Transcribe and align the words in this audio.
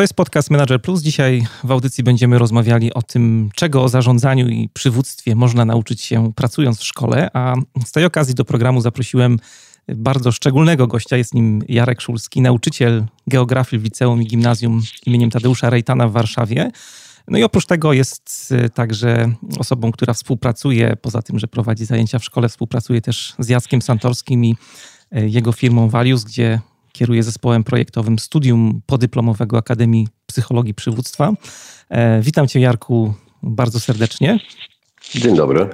To 0.00 0.04
jest 0.04 0.14
podcast 0.14 0.50
Manager 0.50 0.82
Plus. 0.82 1.02
Dzisiaj 1.02 1.46
w 1.64 1.70
audycji 1.70 2.04
będziemy 2.04 2.38
rozmawiali 2.38 2.94
o 2.94 3.02
tym, 3.02 3.50
czego 3.54 3.84
o 3.84 3.88
zarządzaniu 3.88 4.48
i 4.48 4.68
przywództwie 4.68 5.34
można 5.34 5.64
nauczyć 5.64 6.02
się 6.02 6.32
pracując 6.32 6.80
w 6.80 6.84
szkole. 6.84 7.30
A 7.32 7.54
z 7.84 7.92
tej 7.92 8.04
okazji 8.04 8.34
do 8.34 8.44
programu 8.44 8.80
zaprosiłem 8.80 9.38
bardzo 9.88 10.32
szczególnego 10.32 10.86
gościa. 10.86 11.16
Jest 11.16 11.34
nim 11.34 11.62
Jarek 11.68 12.00
Szulski, 12.00 12.40
nauczyciel 12.40 13.04
geografii 13.26 13.80
w 13.80 13.84
liceum 13.84 14.22
i 14.22 14.26
gimnazjum 14.26 14.82
imieniem 15.06 15.30
Tadeusza 15.30 15.70
Rejtana 15.70 16.08
w 16.08 16.12
Warszawie. 16.12 16.70
No 17.28 17.38
i 17.38 17.42
oprócz 17.42 17.66
tego 17.66 17.92
jest 17.92 18.52
y, 18.52 18.70
także 18.70 19.32
osobą, 19.58 19.92
która 19.92 20.14
współpracuje, 20.14 20.96
poza 20.96 21.22
tym, 21.22 21.38
że 21.38 21.48
prowadzi 21.48 21.84
zajęcia 21.84 22.18
w 22.18 22.24
szkole, 22.24 22.48
współpracuje 22.48 23.00
też 23.00 23.34
z 23.38 23.48
Jackiem 23.48 23.82
Santorskim 23.82 24.44
i 24.44 24.56
y, 25.16 25.28
jego 25.28 25.52
firmą 25.52 25.88
Valius, 25.88 26.24
gdzie 26.24 26.60
kieruje 26.92 27.22
zespołem 27.22 27.64
projektowym 27.64 28.18
studium 28.18 28.80
podyplomowego 28.86 29.58
Akademii 29.58 30.08
Psychologii 30.26 30.74
Przywództwa. 30.74 31.32
E, 31.88 32.20
witam 32.20 32.48
Cię, 32.48 32.60
Jarku, 32.60 33.14
bardzo 33.42 33.80
serdecznie. 33.80 34.38
Dzień 35.14 35.36
dobry. 35.36 35.68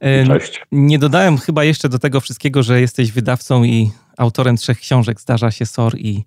E, 0.00 0.26
Cześć. 0.26 0.62
Nie 0.72 0.98
dodałem 0.98 1.38
chyba 1.38 1.64
jeszcze 1.64 1.88
do 1.88 1.98
tego 1.98 2.20
wszystkiego, 2.20 2.62
że 2.62 2.80
jesteś 2.80 3.12
wydawcą 3.12 3.64
i 3.64 3.90
autorem 4.16 4.56
trzech 4.56 4.78
książek. 4.78 5.20
Zdarza 5.20 5.50
się 5.50 5.66
SOR 5.66 5.98
i 5.98 6.24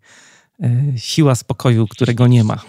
e, 0.63 0.69
Siła 0.97 1.35
spokoju, 1.35 1.87
którego 1.87 2.27
nie 2.27 2.43
ma 2.43 2.59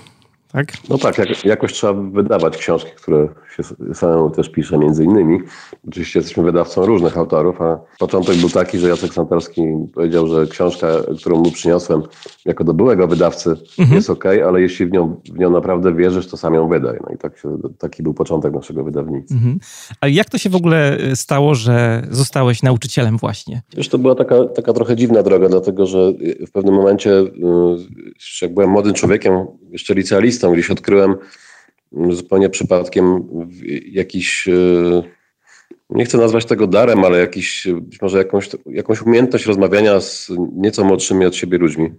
tak? 0.53 0.73
No 0.89 0.99
tak, 0.99 1.19
jak, 1.19 1.45
jakoś 1.45 1.73
trzeba 1.73 1.93
wydawać 1.93 2.57
książki, 2.57 2.91
które 2.97 3.29
się 3.57 3.63
samemu 3.95 4.31
też 4.31 4.49
pisze 4.49 4.79
między 4.79 5.05
innymi. 5.05 5.39
Oczywiście 5.89 6.19
jesteśmy 6.19 6.43
wydawcą 6.43 6.87
różnych 6.87 7.19
autorów, 7.19 7.63
a 7.63 7.81
początek 7.99 8.37
był 8.37 8.51
taki, 8.51 8.79
że 8.79 8.89
Jacek 8.89 9.15
Santorski 9.15 9.63
powiedział, 9.95 10.27
że 10.27 10.47
książka, 10.47 10.89
którą 11.21 11.37
mu 11.37 11.51
przyniosłem 11.51 12.03
jako 12.45 12.65
do 12.65 12.75
byłego 12.75 13.09
wydawcy 13.09 13.51
mhm. 13.79 13.97
jest 13.97 14.11
ok, 14.11 14.25
ale 14.27 14.61
jeśli 14.61 14.87
w 14.87 14.93
nią, 14.93 15.21
w 15.33 15.39
nią 15.39 15.51
naprawdę 15.51 15.95
wierzysz, 15.95 16.27
to 16.27 16.37
sam 16.37 16.55
ją 16.55 16.69
wydaj. 16.69 16.99
No 17.07 17.15
i 17.15 17.19
tak 17.19 17.39
się, 17.39 17.59
taki 17.79 18.03
był 18.03 18.15
początek 18.15 18.53
naszego 18.53 18.85
wydawnictwa. 18.85 19.35
Mhm. 19.35 19.59
A 20.01 20.09
jak 20.09 20.31
to 20.31 20.39
się 20.39 20.51
w 20.51 20.57
ogóle 20.57 20.99
stało, 21.15 21.55
że 21.55 22.03
zostałeś 22.11 22.63
nauczycielem 22.63 23.19
właśnie? 23.19 23.63
Wiesz, 23.77 23.89
to 23.89 23.99
była 23.99 24.15
taka, 24.15 24.45
taka 24.45 24.73
trochę 24.73 24.97
dziwna 24.97 25.23
droga, 25.23 25.49
dlatego 25.49 25.87
że 25.87 26.13
w 26.47 26.51
pewnym 26.53 26.75
momencie, 26.75 27.11
y, 27.11 27.31
jak 28.43 28.55
byłem 28.55 28.71
młodym 28.71 28.95
człowiekiem, 28.95 29.47
jeszcze 29.71 29.95
licealistą, 29.95 30.40
listą. 30.41 30.53
Gdzieś 30.53 30.71
odkryłem 30.71 31.15
zupełnie 32.11 32.51
przypadkiem 32.51 33.29
jakiś, 33.87 34.49
e, 34.49 35.03
nie 35.91 36.05
chcę 36.05 36.19
nazwać 36.19 36.45
tego 36.45 36.67
darem, 36.67 37.05
ale 37.05 37.19
jakiś, 37.19 37.69
być 37.81 38.03
może 38.03 38.19
jakąś, 38.19 38.49
jakąś 38.67 39.03
umiejętność 39.03 39.47
rozmawiania 39.47 40.01
z 40.01 40.31
nieco 40.57 40.85
młodszymi 40.85 41.27
od 41.27 41.37
siebie 41.37 41.59
ludźmi. 41.59 41.93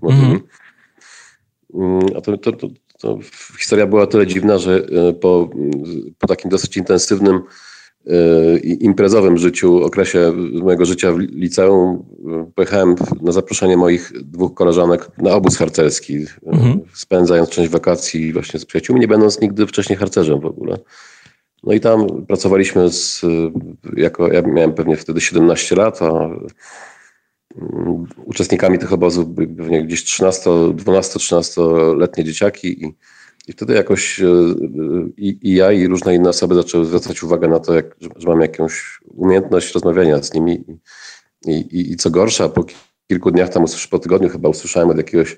Mm. 1.74 2.00
A 2.18 2.22
to, 2.22 2.38
to, 2.38 2.52
to, 2.52 2.68
to, 3.00 3.20
historia 3.60 3.88
była 3.88 4.08
tyle 4.08 4.28
dziwna, 4.28 4.58
że 4.58 4.76
e, 5.10 5.14
po, 5.14 5.50
po 6.20 6.28
takim 6.28 6.52
dosyć 6.52 6.78
intensywnym 6.78 7.42
imprezowym 8.64 9.38
życiu, 9.38 9.84
okresie 9.84 10.34
mojego 10.54 10.86
życia 10.86 11.12
w 11.12 11.20
liceum, 11.20 12.06
pojechałem 12.56 12.96
na 13.22 13.32
zaproszenie 13.32 13.78
moich 13.78 14.12
dwóch 14.24 14.54
koleżanek 14.54 15.10
na 15.18 15.32
obóz 15.32 15.58
harcerski, 15.58 16.26
mhm. 16.46 16.80
spędzając 16.94 17.50
część 17.50 17.70
wakacji 17.70 18.34
właśnie 18.34 18.60
z 18.60 18.66
przyjaciółmi, 18.66 19.02
nie 19.02 19.08
będąc 19.08 19.42
nigdy 19.42 19.68
wcześniej 19.68 19.98
harcerzem 19.98 20.40
w 20.40 20.46
ogóle. 20.46 20.78
No 21.64 21.74
i 21.74 21.80
tam 21.80 22.26
pracowaliśmy 22.28 22.90
z, 22.90 23.22
jako, 23.98 24.34
ja 24.34 24.42
miałem 24.42 24.74
pewnie 24.74 24.98
wtedy 24.98 25.22
17 25.22 25.76
lat, 25.76 26.02
a 26.02 26.10
mm, 26.12 28.06
uczestnikami 28.26 28.80
tych 28.80 28.94
obozów 28.94 29.34
były 29.34 29.48
pewnie 29.48 29.84
gdzieś 29.84 30.04
13, 30.04 30.50
12-13-letnie 30.50 32.24
dzieciaki 32.24 32.86
i 32.86 32.94
i 33.48 33.52
wtedy 33.52 33.74
jakoś 33.74 34.22
e, 34.22 34.26
i, 35.18 35.40
i, 35.42 35.56
ja, 35.56 35.72
i 35.72 35.88
różne 35.88 36.16
inne 36.16 36.30
osoby 36.30 36.56
zaczęły 36.56 36.86
zwracać 36.86 37.24
uwagę 37.24 37.48
na 37.48 37.60
to, 37.60 37.74
jak, 37.74 37.96
że 38.16 38.28
mam 38.28 38.42
jakąś 38.42 39.00
umiejętność 39.08 39.74
rozmawiania 39.74 40.24
z 40.24 40.34
nimi. 40.34 40.66
I, 41.46 41.52
i, 41.52 41.92
i 41.92 41.96
co 41.96 42.10
gorsza, 42.10 42.50
po 42.50 42.66
kilku 43.08 43.32
dniach, 43.32 43.50
tam 43.50 43.66
po 43.90 44.00
tygodniu 44.00 44.30
chyba 44.30 44.50
usłyszałem 44.50 44.90
od 44.90 44.98
jakiegoś 44.98 45.38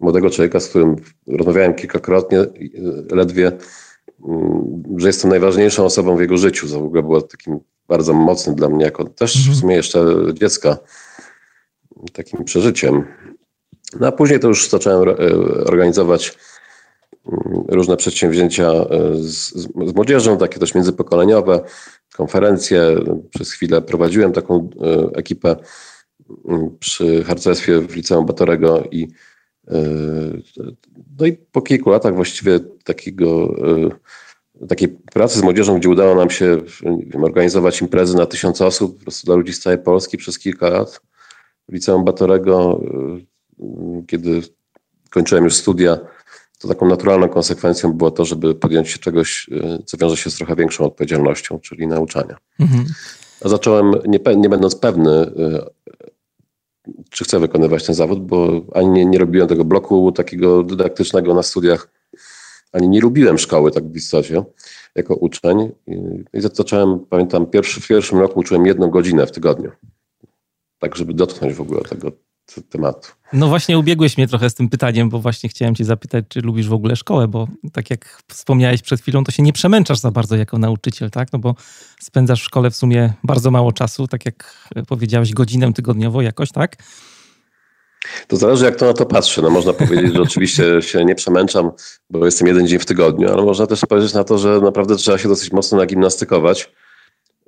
młodego 0.00 0.30
człowieka, 0.30 0.60
z 0.60 0.68
którym 0.68 0.96
rozmawiałem 1.26 1.74
kilkakrotnie, 1.74 2.38
e, 2.38 2.48
ledwie, 3.10 3.52
mm, 4.28 4.82
że 4.96 5.06
jestem 5.06 5.30
najważniejszą 5.30 5.84
osobą 5.84 6.16
w 6.16 6.20
jego 6.20 6.36
życiu. 6.36 6.68
To 6.68 6.80
w 6.80 6.84
ogóle 6.84 7.02
było 7.02 7.22
takim 7.22 7.60
bardzo 7.88 8.12
mocnym 8.12 8.56
dla 8.56 8.68
mnie, 8.68 8.84
jako 8.84 9.04
też 9.04 9.34
w 9.34 9.38
mhm. 9.38 9.56
sumie 9.56 9.76
jeszcze 9.76 10.06
dziecka, 10.32 10.76
takim 12.12 12.44
przeżyciem. 12.44 13.04
No 14.00 14.06
a 14.06 14.12
później 14.12 14.40
to 14.40 14.48
już 14.48 14.68
zacząłem 14.68 15.08
e, 15.08 15.14
organizować 15.64 16.38
różne 17.68 17.96
przedsięwzięcia 17.96 18.72
e, 18.72 19.14
z, 19.14 19.54
z 19.86 19.94
młodzieżą, 19.94 20.38
takie 20.38 20.58
też 20.58 20.74
międzypokoleniowe, 20.74 21.60
konferencje. 22.16 22.82
Przez 23.34 23.52
chwilę 23.52 23.82
prowadziłem 23.82 24.32
taką 24.32 24.70
e, 24.80 25.16
ekipę 25.16 25.56
przy 26.78 27.24
harcerstwie 27.24 27.80
w 27.80 27.96
Liceum 27.96 28.26
Batorego 28.26 28.84
i 28.90 29.08
e, 29.68 29.74
no 31.18 31.26
i 31.26 31.32
po 31.32 31.62
kilku 31.62 31.90
latach 31.90 32.14
właściwie 32.14 32.60
takiego, 32.84 33.54
takiej 34.68 34.88
pracy 34.88 35.38
z 35.38 35.42
młodzieżą, 35.42 35.78
gdzie 35.78 35.88
udało 35.88 36.14
nam 36.14 36.30
się 36.30 36.60
wiem, 37.06 37.24
organizować 37.24 37.80
imprezy 37.82 38.16
na 38.16 38.26
tysiące 38.26 38.66
osób 38.66 38.98
po 38.98 39.02
prostu 39.02 39.26
dla 39.26 39.34
ludzi 39.34 39.52
z 39.52 39.60
całej 39.60 39.78
Polski 39.78 40.16
przez 40.16 40.38
kilka 40.38 40.68
lat. 40.68 41.00
W 41.68 41.72
Liceum 41.72 42.04
Batorego, 42.04 42.80
kiedy 44.06 44.40
kończyłem 45.10 45.44
już 45.44 45.54
studia, 45.54 45.98
to 46.60 46.68
taką 46.68 46.86
naturalną 46.86 47.28
konsekwencją 47.28 47.92
było 47.92 48.10
to, 48.10 48.24
żeby 48.24 48.54
podjąć 48.54 48.88
się 48.88 48.98
czegoś, 48.98 49.50
e, 49.52 49.78
co 49.86 49.96
wiąże 49.96 50.16
się 50.16 50.30
z 50.30 50.34
trochę 50.34 50.56
większą 50.56 50.84
odpowiedzialnością, 50.84 51.60
czyli 51.60 51.86
nauczania. 51.86 52.36
Mhm. 52.60 52.84
A 53.44 53.48
zacząłem, 53.48 53.92
nie, 54.06 54.18
nie 54.36 54.48
będąc 54.48 54.76
pewny, 54.76 55.10
e, 55.10 55.66
czy 57.10 57.24
chcę 57.24 57.40
wykonywać 57.40 57.86
ten 57.86 57.94
zawód, 57.94 58.26
bo 58.26 58.62
ani 58.74 58.88
nie, 58.88 59.06
nie 59.06 59.18
robiłem 59.18 59.48
tego 59.48 59.64
bloku 59.64 60.12
takiego 60.12 60.62
dydaktycznego 60.62 61.34
na 61.34 61.42
studiach, 61.42 61.88
ani 62.72 62.88
nie 62.88 63.00
lubiłem 63.00 63.38
szkoły 63.38 63.70
tak 63.70 63.92
w 63.92 63.96
istocie 63.96 64.42
jako 64.94 65.14
uczeń. 65.14 65.72
I 66.32 66.40
zacząłem, 66.40 66.98
pamiętam, 66.98 67.46
pierwszy, 67.46 67.80
w 67.80 67.88
pierwszym 67.88 68.18
roku 68.18 68.40
uczyłem 68.40 68.66
jedną 68.66 68.90
godzinę 68.90 69.26
w 69.26 69.32
tygodniu. 69.32 69.70
Tak, 70.78 70.96
żeby 70.96 71.14
dotknąć 71.14 71.54
w 71.54 71.60
ogóle 71.60 71.80
tego 71.80 72.12
tematu. 72.70 73.08
No 73.32 73.48
właśnie 73.48 73.78
ubiegłeś 73.78 74.16
mnie 74.16 74.28
trochę 74.28 74.50
z 74.50 74.54
tym 74.54 74.68
pytaniem, 74.68 75.08
bo 75.08 75.18
właśnie 75.18 75.48
chciałem 75.48 75.74
cię 75.74 75.84
zapytać, 75.84 76.24
czy 76.28 76.40
lubisz 76.40 76.68
w 76.68 76.72
ogóle 76.72 76.96
szkołę, 76.96 77.28
bo 77.28 77.48
tak 77.72 77.90
jak 77.90 78.22
wspomniałeś 78.28 78.82
przed 78.82 79.00
chwilą, 79.00 79.24
to 79.24 79.32
się 79.32 79.42
nie 79.42 79.52
przemęczasz 79.52 79.98
za 79.98 80.10
bardzo 80.10 80.36
jako 80.36 80.58
nauczyciel, 80.58 81.10
tak? 81.10 81.32
No 81.32 81.38
bo 81.38 81.54
spędzasz 82.00 82.40
w 82.40 82.44
szkole 82.44 82.70
w 82.70 82.76
sumie 82.76 83.12
bardzo 83.24 83.50
mało 83.50 83.72
czasu, 83.72 84.06
tak 84.08 84.26
jak 84.26 84.68
powiedziałeś, 84.88 85.32
godzinę 85.32 85.72
tygodniowo 85.72 86.22
jakoś, 86.22 86.52
tak? 86.52 86.76
To 88.28 88.36
zależy, 88.36 88.64
jak 88.64 88.76
to 88.76 88.86
na 88.86 88.92
to 88.92 89.06
patrzy. 89.06 89.42
No 89.42 89.50
można 89.50 89.72
powiedzieć, 89.72 90.14
że 90.14 90.22
oczywiście 90.22 90.82
się 90.82 91.04
nie 91.04 91.14
przemęczam, 91.14 91.70
bo 92.10 92.24
jestem 92.24 92.48
jeden 92.48 92.66
dzień 92.66 92.78
w 92.78 92.86
tygodniu, 92.86 93.32
ale 93.32 93.42
można 93.42 93.66
też 93.66 93.80
spojrzeć 93.80 94.14
na 94.14 94.24
to, 94.24 94.38
że 94.38 94.60
naprawdę 94.60 94.96
trzeba 94.96 95.18
się 95.18 95.28
dosyć 95.28 95.52
mocno 95.52 95.78
nagimnastykować 95.78 96.70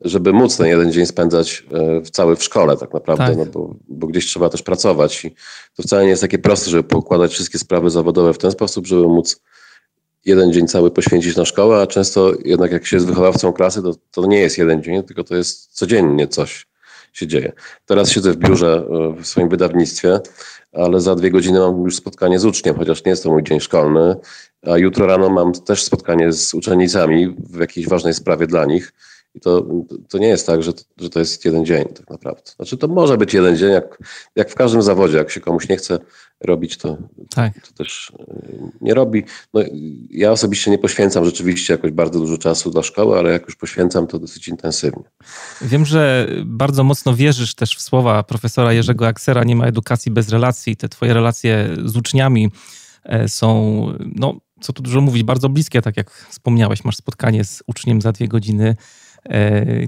żeby 0.04 0.32
móc 0.32 0.56
ten 0.56 0.66
jeden 0.66 0.92
dzień 0.92 1.06
spędzać 1.06 1.66
e, 1.72 2.00
w 2.00 2.10
cały 2.10 2.36
w 2.36 2.42
szkole 2.42 2.76
tak 2.76 2.94
naprawdę, 2.94 3.26
tak. 3.26 3.36
No 3.36 3.46
bo, 3.46 3.74
bo, 3.88 4.06
gdzieś 4.06 4.26
trzeba 4.26 4.48
też 4.48 4.62
pracować 4.62 5.24
i 5.24 5.34
to 5.76 5.82
wcale 5.82 6.02
nie 6.02 6.08
jest 6.08 6.22
takie 6.22 6.38
proste, 6.38 6.70
żeby 6.70 6.82
poukładać 6.82 7.32
wszystkie 7.32 7.58
sprawy 7.58 7.90
zawodowe 7.90 8.34
w 8.34 8.38
ten 8.38 8.50
sposób, 8.50 8.86
żeby 8.86 9.02
móc 9.02 9.42
jeden 10.24 10.52
dzień 10.52 10.68
cały 10.68 10.90
poświęcić 10.90 11.36
na 11.36 11.44
szkołę, 11.44 11.82
a 11.82 11.86
często 11.86 12.32
jednak 12.44 12.72
jak 12.72 12.86
się 12.86 12.96
jest 12.96 13.06
wychowawcą 13.06 13.52
klasy, 13.52 13.82
to, 13.82 13.94
to 14.10 14.26
nie 14.26 14.38
jest 14.38 14.58
jeden 14.58 14.82
dzień, 14.82 15.02
tylko 15.02 15.24
to 15.24 15.36
jest 15.36 15.72
codziennie 15.72 16.28
coś 16.28 16.66
się 17.12 17.26
dzieje. 17.26 17.52
Teraz 17.86 18.10
siedzę 18.10 18.32
w 18.32 18.36
biurze 18.36 18.86
e, 18.90 19.22
w 19.22 19.26
swoim 19.26 19.48
wydawnictwie, 19.48 20.20
ale 20.72 21.00
za 21.00 21.14
dwie 21.14 21.30
godziny 21.30 21.58
mam 21.58 21.82
już 21.84 21.96
spotkanie 21.96 22.38
z 22.38 22.44
uczniem, 22.44 22.76
chociaż 22.76 23.04
nie 23.04 23.10
jest 23.10 23.22
to 23.22 23.30
mój 23.30 23.42
dzień 23.42 23.60
szkolny, 23.60 24.16
a 24.62 24.78
jutro 24.78 25.06
rano 25.06 25.30
mam 25.30 25.52
też 25.52 25.84
spotkanie 25.84 26.32
z 26.32 26.54
uczennicami 26.54 27.36
w 27.38 27.60
jakiejś 27.60 27.88
ważnej 27.88 28.14
sprawie 28.14 28.46
dla 28.46 28.64
nich 28.64 28.92
I 29.34 29.40
to, 29.40 29.66
to 30.08 30.18
nie 30.18 30.28
jest 30.28 30.46
tak, 30.46 30.62
że 30.62 30.72
to, 30.72 30.82
że 30.98 31.10
to 31.10 31.18
jest 31.18 31.44
jeden 31.44 31.64
dzień 31.66 31.84
tak 31.84 32.10
naprawdę. 32.10 32.42
Znaczy 32.56 32.76
to 32.76 32.88
może 32.88 33.16
być 33.16 33.34
jeden 33.34 33.56
dzień, 33.56 33.70
jak, 33.70 33.98
jak 34.36 34.50
w 34.50 34.54
każdym 34.54 34.82
zawodzie. 34.82 35.16
Jak 35.18 35.30
się 35.30 35.40
komuś 35.40 35.68
nie 35.68 35.76
chce 35.76 35.98
robić, 36.40 36.76
to, 36.76 36.96
tak. 37.34 37.52
to 37.68 37.72
też 37.72 38.12
e, 38.20 38.24
nie 38.80 38.94
robi. 38.94 39.24
No, 39.54 39.60
ja 40.10 40.32
osobiście 40.32 40.70
nie 40.70 40.78
poświęcam 40.78 41.24
rzeczywiście 41.24 41.74
jakoś 41.74 41.90
bardzo 41.90 42.18
dużo 42.18 42.38
czasu 42.38 42.70
dla 42.70 42.82
szkoły, 42.82 43.18
ale 43.18 43.32
jak 43.32 43.46
już 43.46 43.56
poświęcam, 43.56 44.06
to 44.06 44.18
dosyć 44.18 44.48
intensywnie. 44.48 45.04
Wiem, 45.62 45.84
że 45.84 46.28
bardzo 46.44 46.84
mocno 46.84 47.14
wierzysz 47.14 47.54
też 47.54 47.76
w 47.76 47.80
słowa 47.80 48.22
profesora 48.22 48.72
Jerzego 48.72 49.06
Aksera, 49.06 49.44
nie 49.44 49.56
ma 49.56 49.66
edukacji 49.66 50.12
bez 50.12 50.28
relacji. 50.28 50.76
Te 50.76 50.88
twoje 50.88 51.14
relacje 51.14 51.68
z 51.84 51.96
uczniami 51.96 52.50
e, 53.04 53.28
są, 53.28 53.86
no, 54.16 54.40
co 54.60 54.72
tu 54.72 54.82
dużo 54.82 55.00
mówić, 55.00 55.22
bardzo 55.22 55.48
bliskie, 55.48 55.82
tak 55.82 55.96
jak 55.96 56.26
wspomniałeś, 56.30 56.84
masz 56.84 56.96
spotkanie 56.96 57.44
z 57.44 57.62
uczniem 57.66 58.00
za 58.00 58.12
dwie 58.12 58.28
godziny 58.28 58.76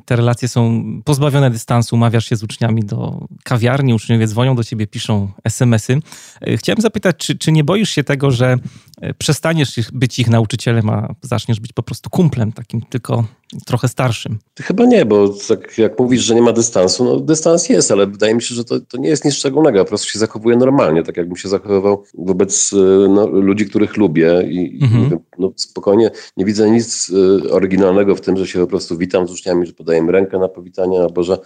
te 0.04 0.16
relacje 0.16 0.48
są 0.48 0.84
pozbawione 1.04 1.50
dystansu, 1.50 1.96
umawiasz 1.96 2.28
się 2.28 2.36
z 2.36 2.42
uczniami 2.42 2.82
do 2.82 3.28
kawiarni, 3.44 3.94
uczniowie 3.94 4.26
dzwonią 4.26 4.56
do 4.56 4.64
ciebie, 4.64 4.86
piszą 4.86 5.32
SMS-y. 5.44 6.00
E, 6.40 6.56
chciałem 6.56 6.81
zapytać, 6.81 7.16
czy, 7.16 7.38
czy 7.38 7.52
nie 7.52 7.64
boisz 7.64 7.90
się 7.90 8.04
tego, 8.04 8.31
że 8.31 8.56
e, 9.00 9.14
przestaniesz 9.14 9.75
być 9.92 10.19
ich 10.19 10.28
nauczycielem, 10.28 10.90
a 10.90 11.14
zaczniesz 11.22 11.60
być 11.60 11.72
po 11.72 11.82
prostu 11.82 12.10
kumplem, 12.10 12.52
takim 12.52 12.82
tylko 12.82 13.25
trochę 13.66 13.88
starszym? 13.88 14.38
Chyba 14.60 14.84
nie, 14.84 15.04
bo 15.04 15.28
tak 15.48 15.78
jak 15.78 15.98
mówisz, 15.98 16.22
że 16.22 16.34
nie 16.34 16.42
ma 16.42 16.52
dystansu, 16.52 17.04
no 17.04 17.20
dystans 17.20 17.68
jest, 17.68 17.90
ale 17.90 18.06
wydaje 18.06 18.34
mi 18.34 18.42
się, 18.42 18.54
że 18.54 18.64
to, 18.64 18.80
to 18.80 18.98
nie 18.98 19.08
jest 19.08 19.24
nic 19.24 19.34
szczególnego, 19.34 19.78
po 19.78 19.88
prostu 19.88 20.08
się 20.08 20.18
zachowuje 20.18 20.56
normalnie, 20.56 21.02
tak 21.02 21.16
jakbym 21.16 21.36
się 21.36 21.48
zachowywał 21.48 22.04
wobec 22.14 22.74
no, 23.08 23.26
ludzi, 23.26 23.66
których 23.66 23.96
lubię 23.96 24.42
i, 24.48 24.78
mhm. 24.82 25.18
no, 25.38 25.52
spokojnie 25.56 26.10
nie 26.36 26.44
widzę 26.44 26.70
nic 26.70 27.12
oryginalnego 27.50 28.16
w 28.16 28.20
tym, 28.20 28.36
że 28.36 28.46
się 28.46 28.58
po 28.60 28.66
prostu 28.66 28.98
witam 28.98 29.28
z 29.28 29.32
uczniami, 29.32 29.66
że 29.66 29.72
podajemy 29.72 30.12
rękę 30.12 30.38
na 30.38 30.48
powitanie, 30.48 31.00
albo 31.00 31.22
że 31.22 31.38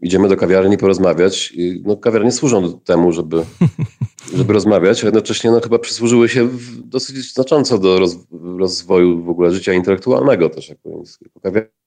idziemy 0.00 0.28
do 0.28 0.36
kawiarni 0.36 0.78
porozmawiać. 0.78 1.52
I, 1.52 1.82
no, 1.86 1.96
kawiarnie 1.96 2.32
służą 2.32 2.80
temu, 2.80 3.12
żeby, 3.12 3.44
żeby 4.36 4.52
rozmawiać, 4.52 5.02
a 5.02 5.06
jednocześnie 5.06 5.50
no, 5.50 5.60
chyba 5.60 5.78
przysłużyły 5.78 6.28
się 6.28 6.48
dosyć 6.84 7.32
znacząco 7.34 7.78
do 7.78 7.98
roz, 7.98 8.16
rozwoju 8.58 9.24
w 9.24 9.28
ogóle 9.28 9.50
życia 9.50 9.72
intelektualnego 9.72 10.48
też, 10.48 10.68
jako, 10.68 11.02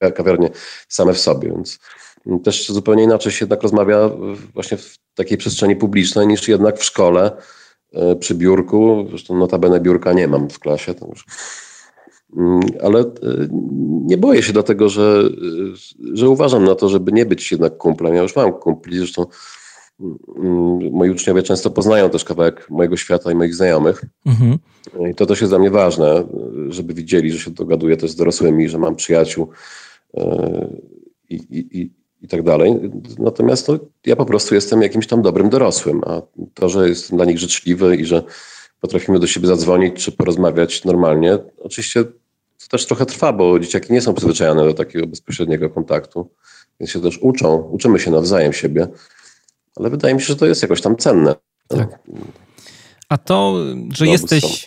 jako 0.01 0.15
kawiarnie 0.15 0.49
same 0.87 1.13
w 1.13 1.19
sobie, 1.19 1.49
więc 1.49 1.79
też 2.43 2.69
zupełnie 2.69 3.03
inaczej 3.03 3.31
się 3.31 3.45
jednak 3.45 3.63
rozmawia 3.63 4.09
właśnie 4.53 4.77
w 4.77 4.97
takiej 5.15 5.37
przestrzeni 5.37 5.75
publicznej 5.75 6.27
niż 6.27 6.47
jednak 6.47 6.77
w 6.77 6.83
szkole 6.83 7.31
e, 7.93 8.15
przy 8.15 8.35
biurku. 8.35 9.05
Zresztą 9.09 9.37
notabene 9.37 9.79
biurka 9.79 10.13
nie 10.13 10.27
mam 10.27 10.49
w 10.49 10.59
klasie. 10.59 10.93
To 10.93 11.07
już 11.07 11.25
Mm, 11.25 11.70
ale 12.81 12.99
e, 12.99 13.05
nie 14.05 14.17
boję 14.17 14.43
się 14.43 14.53
dlatego, 14.53 14.89
że, 14.89 15.23
e, 16.03 16.15
że 16.17 16.29
uważam 16.29 16.63
na 16.63 16.75
to, 16.75 16.89
żeby 16.89 17.11
nie 17.11 17.25
być 17.25 17.51
jednak 17.51 17.77
kumplem. 17.77 18.15
Ja 18.15 18.21
już 18.21 18.35
mam 18.35 18.53
kumpli, 18.53 18.97
zresztą 18.97 19.25
mm, 19.99 20.91
moi 20.91 21.09
uczniowie 21.09 21.43
często 21.43 21.69
poznają 21.69 22.09
też 22.09 22.23
kawałek 22.23 22.69
mojego 22.69 22.97
świata 22.97 23.31
i 23.31 23.35
moich 23.35 23.55
znajomych. 23.55 24.05
Mhm. 24.25 24.57
I 25.11 25.15
to 25.15 25.25
też 25.25 25.41
jest 25.41 25.51
dla 25.51 25.59
mnie 25.59 25.71
ważne, 25.71 26.27
żeby 26.69 26.93
widzieli, 26.93 27.31
że 27.31 27.39
się 27.39 27.51
dogaduję 27.51 27.97
też 27.97 28.11
z 28.11 28.15
dorosłymi, 28.15 28.69
że 28.69 28.77
mam 28.77 28.95
przyjaciół 28.95 29.49
e, 30.17 30.67
i, 31.29 31.35
i, 31.51 31.91
i 32.21 32.27
tak 32.27 32.43
dalej. 32.43 32.79
Natomiast 33.19 33.67
no, 33.67 33.79
ja 34.05 34.15
po 34.15 34.25
prostu 34.25 34.55
jestem 34.55 34.81
jakimś 34.81 35.07
tam 35.07 35.21
dobrym 35.21 35.49
dorosłym, 35.49 36.01
a 36.05 36.21
to, 36.53 36.69
że 36.69 36.89
jestem 36.89 37.17
dla 37.17 37.25
nich 37.25 37.39
życzliwy 37.39 37.95
i 37.95 38.05
że 38.05 38.23
potrafimy 38.79 39.19
do 39.19 39.27
siebie 39.27 39.47
zadzwonić 39.47 40.05
czy 40.05 40.11
porozmawiać 40.11 40.85
normalnie, 40.85 41.37
oczywiście 41.57 42.03
to 42.61 42.67
też 42.67 42.85
trochę 42.85 43.05
trwa, 43.05 43.33
bo 43.33 43.59
dzieciaki 43.59 43.93
nie 43.93 44.01
są 44.01 44.13
przyzwyczajone 44.13 44.65
do 44.65 44.73
takiego 44.73 45.07
bezpośredniego 45.07 45.69
kontaktu, 45.69 46.29
więc 46.79 46.91
się 46.91 47.01
też 47.01 47.17
uczą, 47.17 47.55
uczymy 47.55 47.99
się 47.99 48.11
nawzajem 48.11 48.53
siebie, 48.53 48.87
ale 49.75 49.89
wydaje 49.89 50.15
mi 50.15 50.21
się, 50.21 50.27
że 50.27 50.35
to 50.35 50.45
jest 50.45 50.61
jakoś 50.61 50.81
tam 50.81 50.97
cenne. 50.97 51.35
Tak. 51.67 51.99
A 53.11 53.17
to, 53.17 53.55
że 53.93 54.07
jesteś 54.07 54.65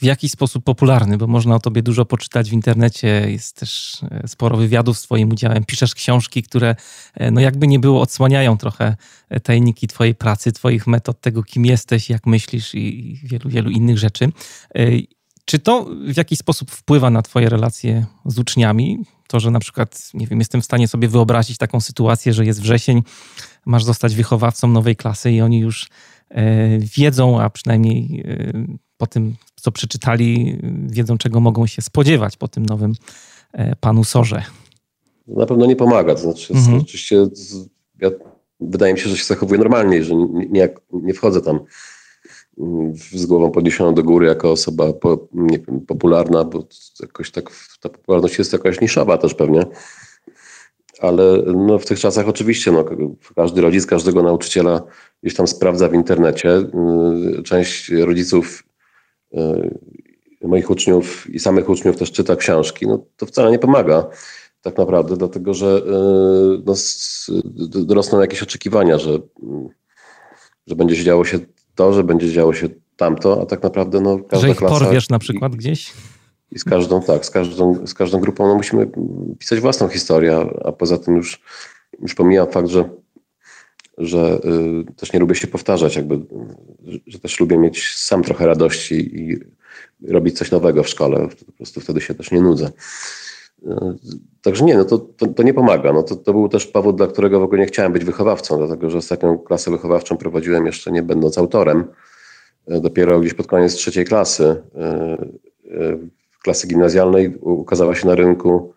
w 0.00 0.04
jakiś 0.04 0.32
sposób 0.32 0.64
popularny, 0.64 1.18
bo 1.18 1.26
można 1.26 1.54
o 1.54 1.60
tobie 1.60 1.82
dużo 1.82 2.04
poczytać 2.04 2.50
w 2.50 2.52
internecie, 2.52 3.26
jest 3.28 3.56
też 3.56 4.00
e, 4.10 4.28
sporo 4.28 4.56
wywiadów 4.56 4.98
z 4.98 5.02
twoim 5.02 5.30
udziałem, 5.30 5.64
piszesz 5.64 5.94
książki, 5.94 6.42
które 6.42 6.76
e, 7.14 7.30
no 7.30 7.40
jakby 7.40 7.66
nie 7.66 7.78
było, 7.78 8.00
odsłaniają 8.00 8.58
trochę 8.58 8.96
e, 9.28 9.40
tajniki 9.40 9.88
twojej 9.88 10.14
pracy, 10.14 10.52
twoich 10.52 10.86
metod, 10.86 11.20
tego 11.20 11.42
kim 11.42 11.66
jesteś, 11.66 12.10
jak 12.10 12.26
myślisz 12.26 12.74
i 12.74 13.16
wielu, 13.24 13.50
wielu 13.50 13.70
innych 13.70 13.98
rzeczy. 13.98 14.28
Czy 15.44 15.58
to 15.58 15.86
w 16.08 16.16
jakiś 16.16 16.38
sposób 16.38 16.70
wpływa 16.70 17.10
na 17.10 17.22
Twoje 17.22 17.48
relacje 17.48 18.06
z 18.26 18.38
uczniami? 18.38 19.04
To, 19.28 19.40
że 19.40 19.50
na 19.50 19.60
przykład, 19.60 20.10
nie 20.14 20.26
wiem, 20.26 20.38
jestem 20.38 20.62
w 20.62 20.64
stanie 20.64 20.88
sobie 20.88 21.08
wyobrazić 21.08 21.58
taką 21.58 21.80
sytuację, 21.80 22.32
że 22.32 22.44
jest 22.46 22.62
wrzesień, 22.62 23.02
masz 23.66 23.84
zostać 23.84 24.14
wychowawcą 24.14 24.68
nowej 24.68 24.96
klasy 24.96 25.32
i 25.32 25.40
oni 25.40 25.58
już 25.58 25.88
e, 26.28 26.78
wiedzą, 26.78 27.40
a 27.40 27.50
przynajmniej 27.50 28.24
e, 28.26 28.64
po 28.96 29.06
tym, 29.06 29.34
co 29.54 29.72
przeczytali, 29.72 30.58
wiedzą, 30.86 31.18
czego 31.18 31.40
mogą 31.40 31.66
się 31.66 31.82
spodziewać 31.82 32.36
po 32.36 32.48
tym 32.48 32.66
nowym 32.66 32.92
e, 33.52 33.76
panu 33.76 34.04
Sorze. 34.04 34.42
Na 35.26 35.46
pewno 35.46 35.66
nie 35.66 35.76
pomaga. 35.76 36.14
To 36.14 36.20
znaczy, 36.20 36.54
mhm. 36.54 36.80
oczywiście 36.80 37.26
ja, 38.00 38.10
wydaje 38.60 38.94
mi 38.94 39.00
się, 39.00 39.08
że 39.08 39.16
się 39.16 39.24
zachowuję 39.24 39.60
normalnie, 39.60 40.04
że 40.04 40.14
nie, 40.14 40.46
nie, 40.48 40.68
nie 40.92 41.14
wchodzę 41.14 41.40
tam 41.40 41.60
z 43.14 43.26
głową 43.26 43.50
podniesioną 43.50 43.94
do 43.94 44.02
góry 44.02 44.26
jako 44.26 44.50
osoba 44.50 44.92
po, 44.92 45.28
nie 45.32 45.58
wiem, 45.58 45.80
popularna, 45.80 46.44
bo 46.44 46.64
jakoś 47.00 47.30
tak 47.30 47.50
ta 47.80 47.88
popularność 47.88 48.38
jest 48.38 48.52
jakaś 48.52 48.80
niszowa 48.80 49.18
też 49.18 49.34
pewnie. 49.34 49.66
Ale 51.00 51.42
no, 51.46 51.78
w 51.78 51.86
tych 51.86 52.00
czasach 52.00 52.28
oczywiście 52.28 52.72
no, 52.72 52.84
każdy 53.36 53.60
rodzic, 53.60 53.86
każdego 53.86 54.22
nauczyciela 54.22 54.82
gdzieś 55.22 55.36
tam 55.36 55.46
sprawdza 55.46 55.88
w 55.88 55.94
internecie. 55.94 56.50
Y, 57.38 57.42
część 57.42 57.90
rodziców 57.90 58.62
y, 59.34 60.48
moich 60.48 60.70
uczniów 60.70 61.30
i 61.30 61.38
samych 61.38 61.68
uczniów 61.68 61.96
też 61.96 62.12
czyta 62.12 62.36
książki. 62.36 62.86
No, 62.86 63.04
to 63.16 63.26
wcale 63.26 63.50
nie 63.50 63.58
pomaga 63.58 64.08
tak 64.62 64.78
naprawdę, 64.78 65.16
dlatego 65.16 65.54
że 65.54 65.82
y, 66.56 66.62
no, 66.66 67.94
rosną 67.94 68.20
jakieś 68.20 68.42
oczekiwania, 68.42 68.98
że, 68.98 69.18
że 70.66 70.76
będzie 70.76 70.96
się 70.96 71.04
działo 71.04 71.24
się 71.24 71.38
to, 71.74 71.92
że 71.92 72.04
będzie 72.04 72.32
działo 72.32 72.54
się 72.54 72.68
tamto, 72.96 73.42
a 73.42 73.46
tak 73.46 73.62
naprawdę 73.62 74.00
no, 74.00 74.18
każda 74.18 74.46
że 74.46 74.52
ich 74.52 74.58
klasa... 74.58 74.78
porwiesz 74.78 75.08
na 75.08 75.18
przykład 75.18 75.54
i, 75.54 75.56
gdzieś? 75.56 75.92
I 76.52 76.58
z 76.58 76.64
każdą, 76.64 77.02
tak, 77.02 77.26
z 77.26 77.30
każdą, 77.30 77.86
z 77.86 77.94
każdą 77.94 78.20
grupą 78.20 78.46
no, 78.46 78.54
musimy 78.54 78.88
pisać 79.38 79.60
własną 79.60 79.88
historię, 79.88 80.46
a 80.64 80.72
poza 80.72 80.98
tym 80.98 81.16
już, 81.16 81.42
już 82.02 82.14
pomijam 82.14 82.50
fakt, 82.50 82.68
że, 82.68 82.88
że 83.98 84.40
y, 84.90 84.94
też 84.94 85.12
nie 85.12 85.20
lubię 85.20 85.34
się 85.34 85.46
powtarzać, 85.46 85.96
jakby, 85.96 86.20
że 87.06 87.18
też 87.18 87.40
lubię 87.40 87.58
mieć 87.58 87.94
sam 87.94 88.22
trochę 88.22 88.46
radości 88.46 89.20
i 89.20 89.40
robić 90.08 90.38
coś 90.38 90.50
nowego 90.50 90.82
w 90.82 90.88
szkole. 90.88 91.28
Po 91.46 91.52
prostu 91.52 91.80
wtedy 91.80 92.00
się 92.00 92.14
też 92.14 92.30
nie 92.30 92.40
nudzę. 92.40 92.70
Także 94.42 94.64
nie, 94.64 94.76
no 94.76 94.84
to, 94.84 94.98
to, 94.98 95.26
to, 95.26 95.42
nie 95.42 95.54
pomaga. 95.54 95.92
No 95.92 96.02
to, 96.02 96.16
to 96.16 96.32
był 96.32 96.48
też 96.48 96.66
powód, 96.66 96.96
dla 96.96 97.06
którego 97.06 97.40
w 97.40 97.42
ogóle 97.42 97.60
nie 97.60 97.66
chciałem 97.66 97.92
być 97.92 98.04
wychowawcą, 98.04 98.58
dlatego 98.58 98.90
że 98.90 98.98
ostatnią 98.98 99.38
klasę 99.38 99.70
wychowawczą 99.70 100.16
prowadziłem 100.16 100.66
jeszcze 100.66 100.92
nie 100.92 101.02
będąc 101.02 101.38
autorem. 101.38 101.84
E, 102.66 102.80
dopiero 102.80 103.20
gdzieś 103.20 103.34
pod 103.34 103.46
koniec 103.46 103.74
trzeciej 103.74 104.04
klasy, 104.04 104.62
e, 104.74 104.82
e, 105.70 105.98
klasy 106.42 106.66
gimnazjalnej, 106.66 107.36
ukazała 107.40 107.94
się 107.94 108.06
na 108.06 108.14
rynku 108.14 108.72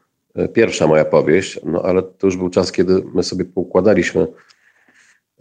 pierwsza 0.53 0.87
moja 0.87 1.05
powieść, 1.05 1.59
no 1.65 1.81
ale 1.81 2.03
to 2.03 2.27
już 2.27 2.37
był 2.37 2.49
czas, 2.49 2.71
kiedy 2.71 3.03
my 3.13 3.23
sobie 3.23 3.45
poukładaliśmy 3.45 4.27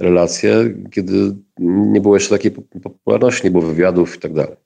relacje, 0.00 0.74
kiedy 0.90 1.34
nie 1.58 2.00
było 2.00 2.16
jeszcze 2.16 2.34
takiej 2.34 2.50
popularności, 2.82 3.44
nie 3.44 3.50
było 3.50 3.62
wywiadów 3.62 4.16
i 4.16 4.20
tak 4.20 4.32
dalej. 4.32 4.56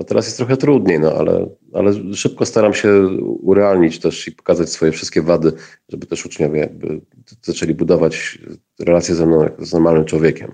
A 0.00 0.04
teraz 0.04 0.26
jest 0.26 0.36
trochę 0.36 0.56
trudniej, 0.56 1.00
no 1.00 1.12
ale, 1.12 1.48
ale 1.72 2.14
szybko 2.14 2.46
staram 2.46 2.74
się 2.74 3.08
urealnić 3.40 3.98
też 3.98 4.28
i 4.28 4.32
pokazać 4.32 4.70
swoje 4.70 4.92
wszystkie 4.92 5.22
wady, 5.22 5.52
żeby 5.88 6.06
też 6.06 6.26
uczniowie 6.26 6.60
jakby 6.60 7.00
zaczęli 7.42 7.74
budować 7.74 8.38
relacje 8.78 9.14
ze 9.14 9.26
mną 9.26 9.48
z 9.58 9.72
normalnym 9.72 10.04
człowiekiem. 10.04 10.52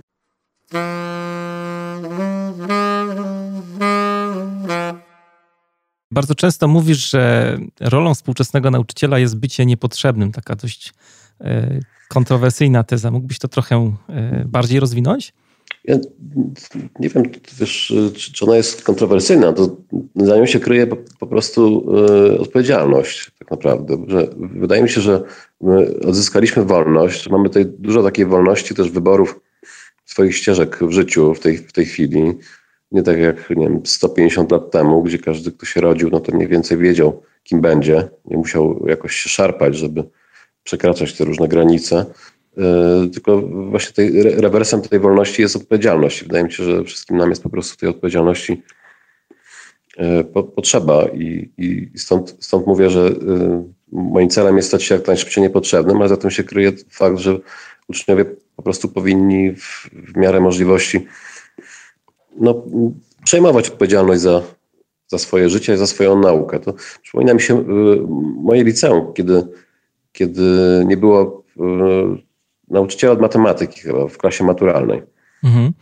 Bardzo 6.10 6.34
często 6.34 6.68
mówisz, 6.68 7.10
że 7.10 7.56
rolą 7.80 8.14
współczesnego 8.14 8.70
nauczyciela 8.70 9.18
jest 9.18 9.36
bycie 9.36 9.66
niepotrzebnym. 9.66 10.32
Taka 10.32 10.56
dość 10.56 10.94
e, 11.40 11.80
kontrowersyjna 12.08 12.84
teza. 12.84 13.10
Mógłbyś 13.10 13.38
to 13.38 13.48
trochę 13.48 13.94
e, 14.08 14.44
bardziej 14.46 14.80
rozwinąć? 14.80 15.32
Ja 15.85 15.99
nie 16.99 17.09
wiem, 17.09 17.23
wiesz, 17.59 17.95
czy, 18.14 18.45
ona 18.45 18.57
jest 18.57 18.83
kontrowersyjna. 18.83 19.53
To 19.53 19.76
za 20.17 20.37
nią 20.37 20.47
się 20.47 20.61
kryje 20.61 20.87
po, 20.87 20.97
po 21.19 21.26
prostu 21.26 21.87
y, 22.33 22.38
odpowiedzialność, 22.38 23.31
tak 23.38 23.50
naprawdę. 23.50 24.05
Że 24.07 24.29
wydaje 24.37 24.83
mi 24.83 24.88
się, 24.88 25.00
że 25.00 25.23
my 25.61 26.00
odzyskaliśmy 26.00 26.64
wolność. 26.64 27.31
Mamy 27.31 27.49
tutaj 27.49 27.67
dużo 27.67 28.03
takiej 28.03 28.26
wolności 28.26 28.75
też 28.75 28.91
wyborów 28.91 29.41
swoich 30.05 30.37
ścieżek 30.37 30.79
w 30.83 30.91
życiu 30.91 31.35
w 31.35 31.41
tej, 31.41 31.59
w 31.59 31.73
tej 31.73 31.87
chwili. 31.87 32.33
Nie 32.93 33.03
tak 33.03 33.19
jak 33.19 33.50
nie 33.50 33.69
wiem, 33.69 33.81
150 33.85 34.53
lat 34.53 34.71
temu, 34.71 35.03
gdzie 35.03 35.19
każdy, 35.19 35.53
kto 35.53 35.67
się 35.67 35.81
rodził, 35.81 36.11
no 36.11 36.21
to 36.21 36.37
mniej 36.37 36.49
więcej 36.49 36.79
wiedział, 36.79 37.23
kim 37.43 37.61
będzie, 37.61 38.09
nie 38.25 38.37
musiał 38.37 38.87
jakoś 38.87 39.17
się 39.17 39.29
szarpać, 39.29 39.76
żeby 39.76 40.05
przekraczać 40.62 41.14
te 41.17 41.25
różne 41.25 41.49
granice. 41.49 42.07
E, 42.58 43.08
tylko 43.12 43.42
właśnie 43.42 43.92
tej, 43.92 44.23
rewersem 44.23 44.82
tej 44.82 45.00
wolności 45.00 45.42
jest 45.42 45.56
odpowiedzialność. 45.56 46.23
Wydaje 46.23 46.44
mi 46.44 46.52
się, 46.52 46.64
że 46.64 46.84
wszystkim 46.84 47.16
nam 47.16 47.30
jest 47.30 47.42
po 47.42 47.50
prostu 47.50 47.76
tej 47.76 47.88
odpowiedzialności 47.88 48.62
e, 49.96 50.25
potrzeba 50.25 51.04
i, 51.04 51.50
i 51.58 51.99
stąd, 51.99 52.37
stąd 52.40 52.66
mówię, 52.66 52.90
że 52.90 53.06
e, 53.06 53.64
moim 53.92 54.28
celem 54.28 54.56
jest 54.56 54.68
stać 54.68 54.82
się 54.82 54.94
jak 54.94 55.06
najszybciej 55.06 55.42
niepotrzebnym, 55.42 55.96
ale 55.96 56.08
za 56.08 56.16
tym 56.16 56.30
się 56.30 56.44
kryje 56.44 56.73
fakt, 56.90 57.18
że 57.18 57.38
uczniowie 57.88 58.25
po 58.56 58.62
prostu 58.62 58.88
powinni 58.88 59.52
w, 59.56 59.90
w 59.92 60.16
miarę 60.16 60.40
możliwości 60.40 61.06
no, 62.40 62.64
przejmować 63.25 63.68
odpowiedzialność 63.68 64.20
za, 64.20 64.42
za 65.06 65.18
swoje 65.18 65.50
życie 65.50 65.75
i 65.75 65.76
za 65.76 65.87
swoją 65.87 66.20
naukę. 66.20 66.61
To 66.61 66.75
przypomina 67.02 67.34
mi 67.34 67.40
się 67.40 67.64
moje 68.37 68.64
liceum, 68.64 69.12
kiedy, 69.14 69.42
kiedy 70.12 70.42
nie 70.87 70.96
było 70.96 71.44
nauczyciela 72.75 73.12
od 73.12 73.21
matematyki 73.21 73.81
chyba 73.81 74.09
w 74.09 74.19
klasie 74.19 74.45
maturalnej. 74.45 75.02
Mhm. 75.45 75.73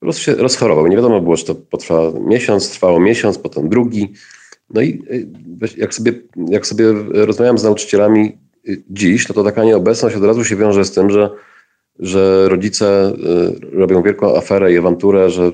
Prostu 0.00 0.22
się 0.22 0.34
rozchorował. 0.34 0.86
Nie 0.86 0.96
wiadomo 0.96 1.20
było, 1.20 1.36
czy 1.36 1.44
to 1.44 1.54
potrwa 1.54 2.12
miesiąc, 2.20 2.70
trwało 2.70 3.00
miesiąc, 3.00 3.38
potem 3.38 3.68
drugi. 3.68 4.12
No 4.70 4.80
i 4.80 5.02
y, 5.10 5.28
jak 5.76 5.94
sobie, 5.94 6.12
jak 6.48 6.66
sobie 6.66 6.84
rozmawiam 7.12 7.58
z 7.58 7.64
nauczycielami 7.64 8.38
y, 8.68 8.82
dziś, 8.90 9.28
no 9.28 9.34
to 9.34 9.44
taka 9.44 9.64
nieobecność 9.64 10.16
od 10.16 10.24
razu 10.24 10.44
się 10.44 10.56
wiąże 10.56 10.84
z 10.84 10.92
tym, 10.92 11.10
że, 11.10 11.30
że 11.98 12.48
rodzice 12.48 13.12
y, 13.72 13.76
robią 13.78 14.02
wielką 14.02 14.36
aferę 14.36 14.72
i 14.72 14.78
awanturę, 14.78 15.30
że 15.30 15.52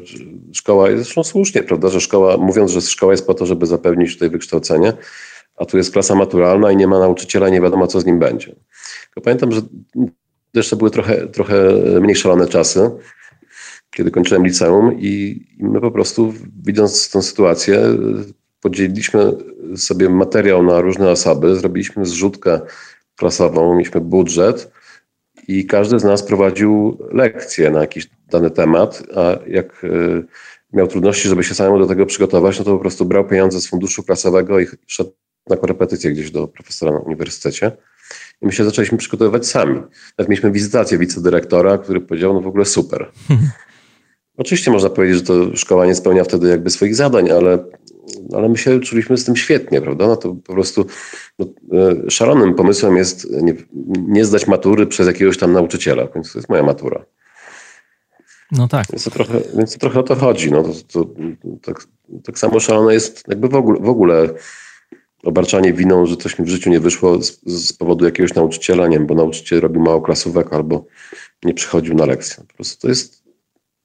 szkoła, 0.52 0.88
zresztą 0.96 1.24
słusznie, 1.24 1.62
prawda, 1.62 1.88
że 1.88 2.00
szkoła, 2.00 2.36
mówiąc, 2.36 2.70
że 2.70 2.80
szkoła 2.80 3.12
jest 3.12 3.26
po 3.26 3.34
to, 3.34 3.46
żeby 3.46 3.66
zapewnić 3.66 4.12
tutaj 4.14 4.30
wykształcenie, 4.30 4.92
a 5.56 5.64
tu 5.64 5.76
jest 5.76 5.92
klasa 5.92 6.14
maturalna 6.14 6.72
i 6.72 6.76
nie 6.76 6.86
ma 6.86 6.98
nauczyciela, 6.98 7.48
nie 7.48 7.60
wiadomo, 7.60 7.86
co 7.86 8.00
z 8.00 8.06
nim 8.06 8.18
będzie. 8.18 8.46
Tylko 9.04 9.20
pamiętam, 9.24 9.52
że 9.52 9.60
jeszcze 10.54 10.76
były 10.76 10.90
trochę, 10.90 11.26
trochę 11.26 11.72
mniej 12.00 12.16
szalone 12.16 12.46
czasy, 12.46 12.90
kiedy 13.90 14.10
kończyłem 14.10 14.44
liceum 14.44 15.00
i, 15.00 15.40
my 15.58 15.80
po 15.80 15.90
prostu, 15.90 16.34
widząc 16.64 17.10
tę 17.10 17.22
sytuację, 17.22 17.82
podzieliliśmy 18.60 19.32
sobie 19.76 20.08
materiał 20.08 20.62
na 20.62 20.80
różne 20.80 21.10
osoby, 21.10 21.56
zrobiliśmy 21.56 22.06
zrzutkę 22.06 22.60
klasową, 23.16 23.74
mieliśmy 23.74 24.00
budżet 24.00 24.72
i 25.48 25.66
każdy 25.66 25.98
z 25.98 26.04
nas 26.04 26.22
prowadził 26.22 26.98
lekcję 27.12 27.70
na 27.70 27.80
jakiś 27.80 28.10
dany 28.30 28.50
temat, 28.50 29.02
a 29.16 29.36
jak 29.46 29.84
e, 29.84 29.88
miał 30.72 30.86
trudności, 30.86 31.28
żeby 31.28 31.44
się 31.44 31.54
samemu 31.54 31.78
do 31.78 31.86
tego 31.86 32.06
przygotować, 32.06 32.58
no 32.58 32.64
to 32.64 32.72
po 32.72 32.78
prostu 32.78 33.04
brał 33.04 33.28
pieniądze 33.28 33.60
z 33.60 33.66
funduszu 33.66 34.02
klasowego 34.02 34.60
i 34.60 34.66
szedł 34.86 35.12
na 35.50 35.56
korepetycję 35.56 36.10
gdzieś 36.10 36.30
do 36.30 36.48
profesora 36.48 36.92
na 36.92 36.98
uniwersytecie. 36.98 37.72
I 38.42 38.46
my 38.46 38.52
się 38.52 38.64
zaczęliśmy 38.64 38.98
przygotowywać 38.98 39.46
sami. 39.46 39.74
Nawet 40.18 40.28
mieliśmy 40.28 40.50
wizytację 40.50 40.98
wicedyrektora, 40.98 41.78
który 41.78 42.00
powiedział, 42.00 42.34
no 42.34 42.40
w 42.40 42.46
ogóle 42.46 42.64
super. 42.64 43.10
Oczywiście 44.36 44.70
można 44.70 44.90
powiedzieć, 44.90 45.16
że 45.16 45.22
to 45.22 45.56
szkoła 45.56 45.86
nie 45.86 45.94
spełnia 45.94 46.24
wtedy 46.24 46.48
jakby 46.48 46.70
swoich 46.70 46.94
zadań, 46.94 47.30
ale, 47.30 47.64
ale 48.34 48.48
my 48.48 48.58
się 48.58 48.80
czuliśmy 48.80 49.16
z 49.16 49.24
tym 49.24 49.36
świetnie, 49.36 49.80
prawda? 49.80 50.06
No 50.06 50.16
to 50.16 50.34
po 50.34 50.52
prostu 50.52 50.86
no, 51.38 51.46
e, 52.06 52.10
szalonym 52.10 52.54
pomysłem 52.54 52.96
jest 52.96 53.30
nie, 53.30 53.54
nie 53.98 54.24
zdać 54.24 54.46
matury 54.46 54.86
przez 54.86 55.06
jakiegoś 55.06 55.38
tam 55.38 55.52
nauczyciela, 55.52 56.06
więc 56.14 56.32
to 56.32 56.38
jest 56.38 56.48
moja 56.48 56.62
matura. 56.62 57.04
No 58.52 58.68
tak. 58.68 58.86
Więc 58.92 59.04
to 59.04 59.10
trochę, 59.10 59.40
więc 59.56 59.72
to 59.72 59.78
trochę 59.78 60.00
o 60.00 60.02
to 60.02 60.14
chodzi. 60.14 60.50
No 60.50 60.62
to, 60.62 60.72
to, 60.92 61.04
to 61.04 61.14
tak, 61.62 61.86
tak, 62.24 62.38
samo 62.38 62.60
szalone 62.60 62.94
jest 62.94 63.22
jakby 63.28 63.48
w 63.48 63.54
ogóle, 63.54 63.80
w 63.80 63.88
ogóle 63.88 64.28
obarczanie 65.24 65.72
winą, 65.72 66.06
że 66.06 66.16
coś 66.16 66.38
mi 66.38 66.44
w 66.44 66.48
życiu 66.48 66.70
nie 66.70 66.80
wyszło 66.80 67.22
z, 67.22 67.40
z 67.46 67.72
powodu 67.72 68.04
jakiegoś 68.04 68.34
nauczyciela, 68.34 68.86
nie 68.86 68.98
wiem, 68.98 69.06
bo 69.06 69.14
nauczyciel 69.14 69.60
robił 69.60 69.82
mało 69.82 70.02
klasówek 70.02 70.52
albo 70.52 70.86
nie 71.44 71.54
przychodził 71.54 71.94
na 71.94 72.06
lekcję. 72.06 72.44
Po 72.48 72.54
prostu 72.54 72.82
to 72.82 72.88
jest 72.88 73.24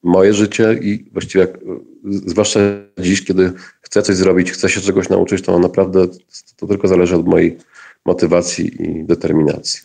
moje 0.03 0.33
życie 0.33 0.79
i 0.81 1.09
właściwie 1.11 1.41
jak, 1.41 1.59
zwłaszcza 2.03 2.59
dziś, 2.99 3.25
kiedy 3.25 3.53
chcę 3.81 4.01
coś 4.01 4.15
zrobić, 4.15 4.51
chcę 4.51 4.69
się 4.69 4.81
czegoś 4.81 5.09
nauczyć, 5.09 5.45
to 5.45 5.59
naprawdę 5.59 6.07
to 6.55 6.67
tylko 6.67 6.87
zależy 6.87 7.15
od 7.15 7.27
mojej 7.27 7.57
motywacji 8.05 8.83
i 8.83 9.05
determinacji. 9.05 9.79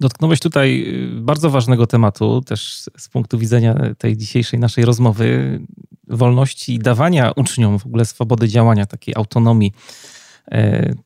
Dotknąłeś 0.00 0.40
tutaj 0.40 0.84
y, 1.18 1.20
bardzo 1.20 1.50
ważnego 1.50 1.86
tematu, 1.86 2.42
też 2.46 2.84
z 2.98 3.08
punktu 3.08 3.38
widzenia 3.38 3.94
tej 3.98 4.16
dzisiejszej 4.16 4.60
naszej 4.60 4.84
rozmowy, 4.84 5.60
wolności 6.08 6.78
dawania 6.78 7.32
uczniom 7.36 7.78
w 7.78 7.86
ogóle 7.86 8.04
swobody 8.04 8.48
działania, 8.48 8.86
takiej 8.86 9.14
autonomii 9.16 9.72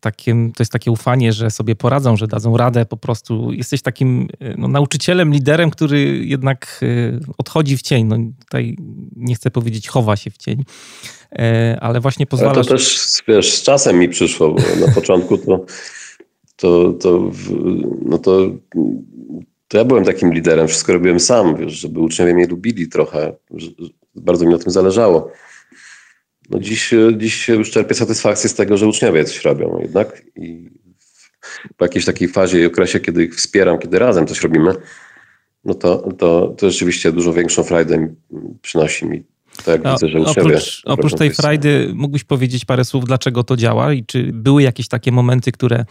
takim, 0.00 0.52
to 0.52 0.62
jest 0.62 0.72
takie 0.72 0.90
ufanie, 0.90 1.32
że 1.32 1.50
sobie 1.50 1.76
poradzą, 1.76 2.16
że 2.16 2.26
dadzą 2.26 2.56
radę 2.56 2.86
po 2.86 2.96
prostu. 2.96 3.52
Jesteś 3.52 3.82
takim 3.82 4.28
e, 4.40 4.54
no, 4.58 4.68
nauczycielem, 4.68 5.32
liderem, 5.32 5.70
który 5.70 6.26
jednak 6.26 6.80
e, 6.82 7.20
odchodzi 7.38 7.76
w 7.76 7.82
cień. 7.82 8.06
No, 8.06 8.16
tutaj 8.40 8.76
nie 9.16 9.34
chcę 9.34 9.50
powiedzieć 9.50 9.88
chowa 9.88 10.16
się 10.16 10.30
w 10.30 10.36
cień, 10.36 10.64
ale 11.80 12.00
właśnie 12.00 12.26
pozwala... 12.26 12.54
to 12.54 12.64
też 12.64 13.22
wiesz, 13.28 13.52
z 13.52 13.62
czasem 13.62 13.98
mi 13.98 14.08
przyszło, 14.08 14.54
bo 14.54 14.86
na 14.86 14.92
początku 15.00 15.38
to, 15.38 15.64
to, 16.56 16.92
to, 16.92 17.30
no 18.02 18.18
to, 18.18 18.50
to 19.68 19.78
ja 19.78 19.84
byłem 19.84 20.04
takim 20.04 20.34
liderem, 20.34 20.68
wszystko 20.68 20.92
robiłem 20.92 21.20
sam, 21.20 21.56
wiesz, 21.56 21.72
żeby 21.72 22.00
uczniowie 22.00 22.34
mnie 22.34 22.46
lubili 22.46 22.88
trochę, 22.88 23.32
bardzo 24.14 24.44
mi 24.44 24.52
na 24.52 24.58
tym 24.58 24.72
zależało. 24.72 25.30
No 26.50 26.58
dziś, 26.58 26.94
dziś 27.16 27.48
już 27.48 27.70
czerpię 27.70 27.94
satysfakcję 27.94 28.50
z 28.50 28.54
tego, 28.54 28.76
że 28.76 28.86
uczniowie 28.86 29.24
coś 29.24 29.44
robią 29.44 29.78
jednak 29.80 30.22
i 30.36 30.70
po 31.76 31.84
jakiejś 31.84 32.04
takiej 32.04 32.28
fazie 32.28 32.60
i 32.60 32.66
okresie, 32.66 33.00
kiedy 33.00 33.24
ich 33.24 33.34
wspieram, 33.34 33.78
kiedy 33.78 33.98
razem 33.98 34.26
coś 34.26 34.42
robimy, 34.42 34.74
no 35.64 35.74
to, 35.74 36.12
to, 36.18 36.54
to 36.58 36.70
rzeczywiście 36.70 37.12
dużo 37.12 37.32
większą 37.32 37.62
frajdę 37.62 38.14
przynosi 38.62 39.06
mi 39.06 39.24
to 39.64 39.70
jak 39.70 39.82
widzę, 39.82 40.08
że 40.08 40.20
uczniowie... 40.20 40.56
Oprócz, 40.56 40.82
oprócz 40.84 41.14
tej 41.14 41.30
frajdy 41.30 41.90
mógłbyś 41.94 42.24
powiedzieć 42.24 42.64
parę 42.64 42.84
słów, 42.84 43.04
dlaczego 43.04 43.44
to 43.44 43.56
działa 43.56 43.92
i 43.92 44.04
czy 44.04 44.30
były 44.32 44.62
jakieś 44.62 44.88
takie 44.88 45.12
momenty, 45.12 45.52
które 45.52 45.84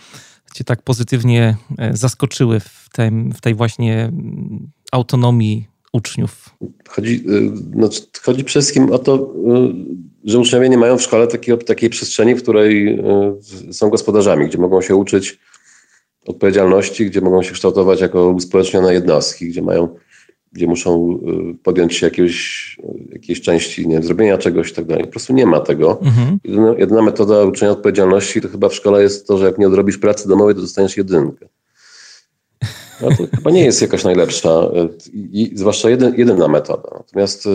cię 0.53 0.63
tak 0.63 0.81
pozytywnie 0.81 1.57
e, 1.77 1.97
zaskoczyły 1.97 2.59
w, 2.59 2.89
tym, 2.93 3.31
w 3.31 3.41
tej 3.41 3.55
właśnie 3.55 4.03
mm, 4.03 4.71
autonomii 4.91 5.67
uczniów? 5.93 6.49
Chodzi, 6.89 7.23
no, 7.75 7.89
chodzi 8.21 8.43
przede 8.43 8.63
wszystkim 8.63 8.91
o 8.91 8.99
to, 8.99 9.33
że 10.23 10.39
uczniowie 10.39 10.69
nie 10.69 10.77
mają 10.77 10.97
w 10.97 11.01
szkole 11.01 11.27
takiej, 11.27 11.57
takiej 11.57 11.89
przestrzeni, 11.89 12.35
w 12.35 12.43
której 12.43 12.99
y, 13.69 13.73
są 13.73 13.89
gospodarzami, 13.89 14.47
gdzie 14.47 14.57
mogą 14.57 14.81
się 14.81 14.95
uczyć 14.95 15.39
odpowiedzialności, 16.25 17.05
gdzie 17.05 17.21
mogą 17.21 17.43
się 17.43 17.53
kształtować 17.53 18.01
jako 18.01 18.29
uspołecznione 18.29 18.93
jednostki, 18.93 19.49
gdzie 19.49 19.61
mają, 19.61 19.95
gdzie 20.51 20.67
muszą 20.67 21.19
podjąć 21.63 21.95
się 21.95 22.07
jakiegoś, 22.07 22.77
jakiejś 23.09 23.41
części, 23.41 23.87
nie 23.87 23.93
wiem, 23.93 24.03
zrobienia 24.03 24.37
czegoś 24.37 24.71
i 24.71 24.73
tak 24.73 24.85
dalej. 24.85 25.03
Po 25.03 25.11
prostu 25.11 25.33
nie 25.33 25.45
ma 25.45 25.59
tego. 25.59 26.01
Mhm. 26.01 26.39
Jedyna, 26.43 26.75
jedyna 26.77 27.01
metoda 27.01 27.43
uczenia 27.43 27.71
odpowiedzialności 27.71 28.41
to 28.41 28.47
chyba 28.47 28.69
w 28.69 28.75
szkole 28.75 29.03
jest 29.03 29.27
to, 29.27 29.37
że 29.37 29.45
jak 29.45 29.57
nie 29.57 29.67
odrobisz 29.67 29.97
pracy 29.97 30.27
domowej, 30.27 30.55
to 30.55 30.61
dostaniesz 30.61 30.97
jedynkę. 30.97 31.47
No 33.01 33.09
to 33.09 33.27
chyba 33.35 33.51
nie 33.51 33.65
jest 33.65 33.81
jakaś 33.81 34.03
najlepsza, 34.03 34.69
i, 35.13 35.51
zwłaszcza 35.55 35.89
jeden, 35.89 36.15
jedyna 36.17 36.47
metoda. 36.47 36.89
Natomiast 36.97 37.45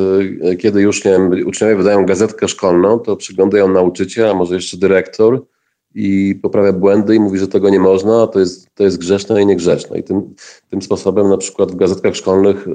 y, 0.51 0.57
kiedy 0.57 0.83
już 0.83 1.05
nie 1.05 1.11
wiem, 1.11 1.31
uczniowie 1.47 1.77
wydają 1.77 2.07
gazetkę 2.07 2.49
szkolną, 2.49 2.99
to 2.99 3.17
przygląda 3.17 3.59
ją 3.59 3.69
nauczyciel, 3.69 4.27
a 4.27 4.35
może 4.35 4.55
jeszcze 4.55 4.77
dyrektor 4.77 5.47
i 5.95 6.35
poprawia 6.43 6.73
błędy 6.73 7.15
i 7.15 7.21
mówi, 7.21 7.39
że 7.39 7.49
tego 7.49 7.71
nie 7.71 7.81
można, 7.81 8.27
to 8.27 8.41
jest, 8.41 8.75
to 8.75 8.85
jest 8.85 8.99
grzeszne 8.99 9.43
i 9.43 9.47
niegrzeczne. 9.47 9.99
I 9.99 10.03
tym, 10.03 10.35
tym 10.71 10.83
sposobem 10.83 11.29
na 11.29 11.37
przykład 11.37 11.73
w 11.73 11.77
gazetkach 11.77 12.17
szkolnych 12.17 12.69
y, 12.69 12.71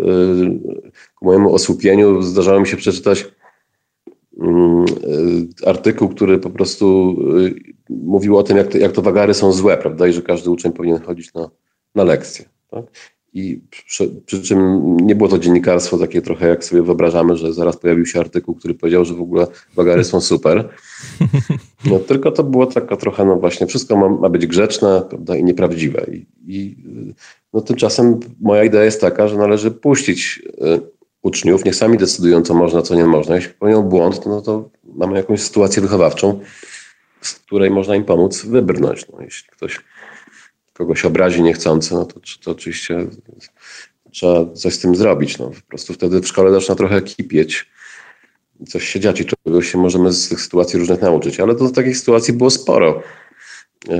ku 1.15 1.25
mojemu 1.25 1.53
osłupieniu 1.53 2.22
zdarzało 2.22 2.60
mi 2.60 2.67
się 2.67 2.77
przeczytać 2.77 3.25
mm, 4.39 4.86
y, 4.86 5.65
artykuł, 5.65 6.10
który 6.10 6.38
po 6.38 6.50
prostu 6.50 7.15
mówił 7.89 8.38
o 8.38 8.43
tym, 8.43 8.58
jak 8.58 8.67
to, 8.67 8.77
jak 8.77 8.91
to 8.91 9.01
wagary 9.01 9.34
są 9.34 9.51
złe, 9.51 9.77
prawda, 9.77 10.08
i 10.08 10.13
że 10.13 10.22
każdy 10.22 10.50
uczeń 10.50 10.72
powinien 10.72 11.01
chodzić 11.01 11.34
na, 11.34 11.50
na 11.96 12.04
lekcję. 12.04 12.46
Tak? 12.72 12.86
I 13.34 13.62
przy, 13.86 14.10
przy, 14.26 14.42
czym 14.42 14.98
nie 14.98 15.16
było 15.16 15.30
to 15.30 15.40
dziennikarstwo 15.40 15.98
takie 15.98 16.22
trochę, 16.22 16.48
jak 16.48 16.64
sobie 16.64 16.82
wyobrażamy, 16.82 17.36
że 17.36 17.54
zaraz 17.54 17.78
pojawił 17.78 18.06
się 18.06 18.20
artykuł, 18.20 18.56
który 18.56 18.74
powiedział, 18.74 19.06
że 19.06 19.14
w 19.14 19.22
ogóle 19.22 19.48
bagary 19.76 20.04
są 20.04 20.22
super. 20.22 20.70
No, 21.86 22.00
tylko 22.00 22.32
to 22.32 22.44
było 22.44 22.66
taka 22.66 22.98
trochę, 22.98 23.26
no 23.26 23.36
właśnie, 23.36 23.68
wszystko 23.68 23.96
ma, 23.96 24.10
ma 24.10 24.30
być 24.30 24.48
grzeczne 24.48 25.02
prawda, 25.10 25.36
i 25.36 25.44
nieprawdziwe. 25.44 26.06
I, 26.12 26.26
i 26.48 26.76
no, 27.54 27.62
tymczasem 27.62 28.20
moja 28.42 28.64
idea 28.64 28.84
jest 28.84 29.02
taka, 29.02 29.28
że 29.28 29.38
należy 29.38 29.72
puścić 29.72 30.42
y, 30.48 30.82
uczniów, 31.22 31.66
niech 31.66 31.76
sami 31.76 31.98
decydują, 31.98 32.42
co 32.42 32.54
można, 32.54 32.82
co 32.82 32.96
nie 32.96 33.06
można. 33.06 33.36
Jeśli 33.36 33.54
popełnią 33.54 33.82
błąd, 33.82 34.26
no 34.26 34.42
to 34.42 34.70
mamy 34.96 35.18
jakąś 35.18 35.42
sytuację 35.42 35.82
wychowawczą, 35.82 36.40
z 37.22 37.34
której 37.34 37.70
można 37.70 37.96
im 37.96 38.04
pomóc 38.04 38.46
wybrnąć. 38.46 39.06
No, 39.14 39.22
jeśli 39.22 39.50
ktoś 39.50 39.80
kogoś 40.84 41.06
obrazi 41.06 41.44
niechcący, 41.44 41.94
no 41.94 42.06
to, 42.06 42.20
to 42.44 42.52
oczywiście 42.52 43.08
trzeba 44.12 44.54
coś 44.54 44.74
z 44.74 44.80
tym 44.80 44.96
zrobić. 44.96 45.38
No, 45.38 45.50
po 45.50 45.68
prostu 45.70 45.94
wtedy 45.94 46.22
w 46.22 46.28
szkole 46.28 46.52
zaczyna 46.52 46.75
trochę 46.75 47.02
kipieć, 47.02 47.70
coś 48.68 48.90
się 48.90 49.00
dziać 49.00 49.22
i 49.22 49.25
czegoś 49.25 49.72
się 49.72 49.78
możemy 49.78 50.12
z 50.12 50.30
tych 50.30 50.42
sytuacji 50.42 50.80
różnych 50.80 51.02
nauczyć. 51.02 51.40
Ale 51.40 51.56
to 51.56 51.70
takich 51.70 51.98
sytuacji 51.98 52.34
było 52.34 52.50
sporo. 52.50 53.02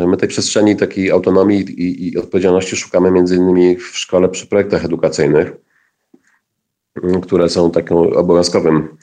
my 0.08 0.18
tej 0.18 0.30
przestrzeni 0.30 0.75
takiej 0.75 1.12
autonomii 1.12 1.60
i, 1.62 2.12
i 2.12 2.18
odpowiedzialności 2.18 2.75
szukamy 2.75 3.12
między 3.12 3.36
innymi 3.36 3.78
w 3.78 3.98
szkole 3.98 4.30
przy 4.30 4.48
projektach 4.48 4.86
edukacyjnych, 4.86 5.52
które 7.22 7.50
są 7.50 7.72
takim 7.72 7.98
obowiązkowym 7.98 8.98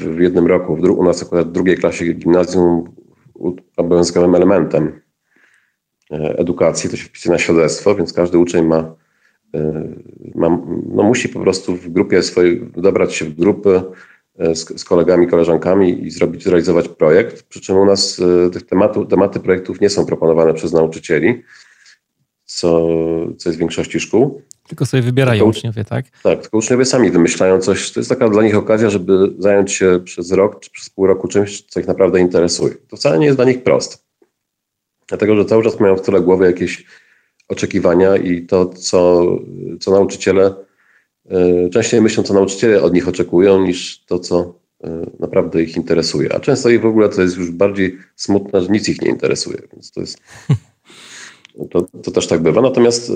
w 0.00 0.20
jednym 0.20 0.46
roku. 0.46 0.72
U 0.72 1.04
nas 1.04 1.22
akurat 1.22 1.48
w 1.48 1.52
drugiej 1.52 1.76
klasie 1.76 2.12
gimnazjum 2.12 2.94
obowiązkowym 3.76 4.34
elementem 4.34 5.02
edukacji, 6.12 6.90
to 6.90 6.96
się 6.96 7.04
wpisuje 7.04 7.32
na 7.32 7.38
świadectwo, 7.38 7.94
więc 7.94 8.12
każdy 8.12 8.38
uczeń 8.38 8.66
ma, 8.66 8.94
ma 10.34 10.48
no 10.86 11.02
musi 11.02 11.28
po 11.28 11.40
prostu 11.40 11.76
w 11.76 11.88
grupie 11.88 12.22
swojej, 12.22 12.70
dobrać 12.76 13.14
się 13.14 13.24
w 13.24 13.34
grupy, 13.34 13.82
E, 14.38 14.54
z, 14.54 14.80
z, 14.80 14.84
kolegami, 14.84 15.28
koleżankami 15.28 16.06
i 16.06 16.10
zrobić, 16.10 16.44
zrealizować 16.44 16.88
projekt. 16.88 17.42
Przy 17.42 17.60
czym 17.60 17.76
u 17.76 17.84
nas 17.84 18.20
e, 18.46 18.50
tych 18.50 18.66
tematu, 18.66 19.04
tematy 19.04 19.40
projektów 19.40 19.80
nie 19.80 19.90
są 19.90 20.06
proponowane 20.06 20.54
przez 20.54 20.72
nauczycieli, 20.72 21.42
co, 22.44 22.88
co 23.38 23.48
jest 23.48 23.56
w 23.56 23.60
większości 23.60 24.00
szkół. 24.00 24.42
Tylko 24.68 24.86
sobie 24.86 25.02
wybierają 25.02 25.38
tylko, 25.38 25.58
uczniowie, 25.58 25.84
tak? 25.84 26.04
Tak, 26.22 26.40
tylko 26.40 26.58
uczniowie 26.58 26.84
sami 26.84 27.10
wymyślają 27.10 27.58
coś. 27.58 27.92
To 27.92 28.00
jest 28.00 28.10
taka 28.10 28.28
dla 28.28 28.42
nich 28.42 28.56
okazja, 28.56 28.90
żeby 28.90 29.34
zająć 29.38 29.72
się 29.72 30.00
przez 30.04 30.32
rok 30.32 30.60
czy 30.60 30.70
przez 30.70 30.90
pół 30.90 31.06
roku 31.06 31.28
czymś, 31.28 31.62
co 31.62 31.80
ich 31.80 31.86
naprawdę 31.86 32.20
interesuje. 32.20 32.74
To 32.88 32.96
wcale 32.96 33.18
nie 33.18 33.26
jest 33.26 33.38
dla 33.38 33.44
nich 33.44 33.62
proste. 33.62 33.96
Dlatego, 35.08 35.36
że 35.36 35.44
cały 35.44 35.64
czas 35.64 35.80
mają 35.80 35.96
w 35.96 36.02
tyle 36.02 36.20
głowy 36.20 36.46
jakieś 36.46 36.86
oczekiwania 37.48 38.16
i 38.16 38.46
to, 38.46 38.66
co, 38.66 39.26
co 39.80 39.90
nauczyciele 39.90 40.54
E, 41.30 41.68
częściej 41.70 42.00
myślą, 42.00 42.22
co 42.22 42.34
nauczyciele 42.34 42.82
od 42.82 42.94
nich 42.94 43.08
oczekują, 43.08 43.66
niż 43.66 44.04
to, 44.04 44.18
co 44.18 44.54
e, 44.84 45.06
naprawdę 45.20 45.62
ich 45.62 45.76
interesuje. 45.76 46.34
A 46.34 46.40
często 46.40 46.68
ich 46.68 46.80
w 46.80 46.86
ogóle 46.86 47.08
to 47.08 47.22
jest 47.22 47.36
już 47.36 47.50
bardziej 47.50 47.98
smutne, 48.16 48.62
że 48.62 48.68
nic 48.68 48.88
ich 48.88 49.02
nie 49.02 49.08
interesuje. 49.08 49.58
Więc 49.72 49.92
to 49.92 50.00
jest. 50.00 50.18
To, 51.70 51.86
to 52.02 52.10
też 52.10 52.26
tak 52.26 52.42
bywa. 52.42 52.60
Natomiast 52.60 53.10
e, 53.10 53.12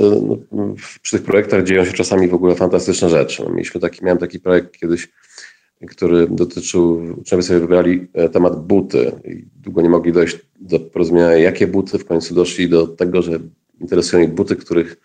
no, 0.52 0.75
przy 1.02 1.16
tych 1.16 1.26
projektach 1.26 1.64
dzieją 1.64 1.85
się 1.85 1.93
czasami 1.93 2.28
w 2.28 2.35
ogóle 2.35 2.55
fantastyczne 2.55 3.11
rzeczy. 3.11 3.43
No, 3.45 3.50
mieliśmy 3.50 3.81
taki, 3.81 4.05
miałem 4.05 4.19
taki 4.19 4.40
projekt 4.40 4.76
kiedyś, 4.76 5.09
który 5.88 6.26
dotyczył, 6.28 7.02
uczniowie 7.21 7.42
sobie 7.42 7.61
wybrali 7.61 8.06
temat 8.33 8.66
buty 8.66 9.12
i 9.25 9.45
długo 9.62 9.83
nie 9.83 9.88
mogli 9.88 10.12
dojść 10.12 10.38
do 10.61 10.80
porozumienia, 10.80 11.33
jakie 11.33 11.66
buty. 11.66 11.99
W 11.99 12.04
końcu 12.04 12.35
doszli 12.35 12.68
do 12.68 12.87
tego, 12.87 13.23
że 13.23 13.38
interesują 13.80 14.23
ich 14.25 14.35
buty, 14.35 14.56
których 14.56 14.97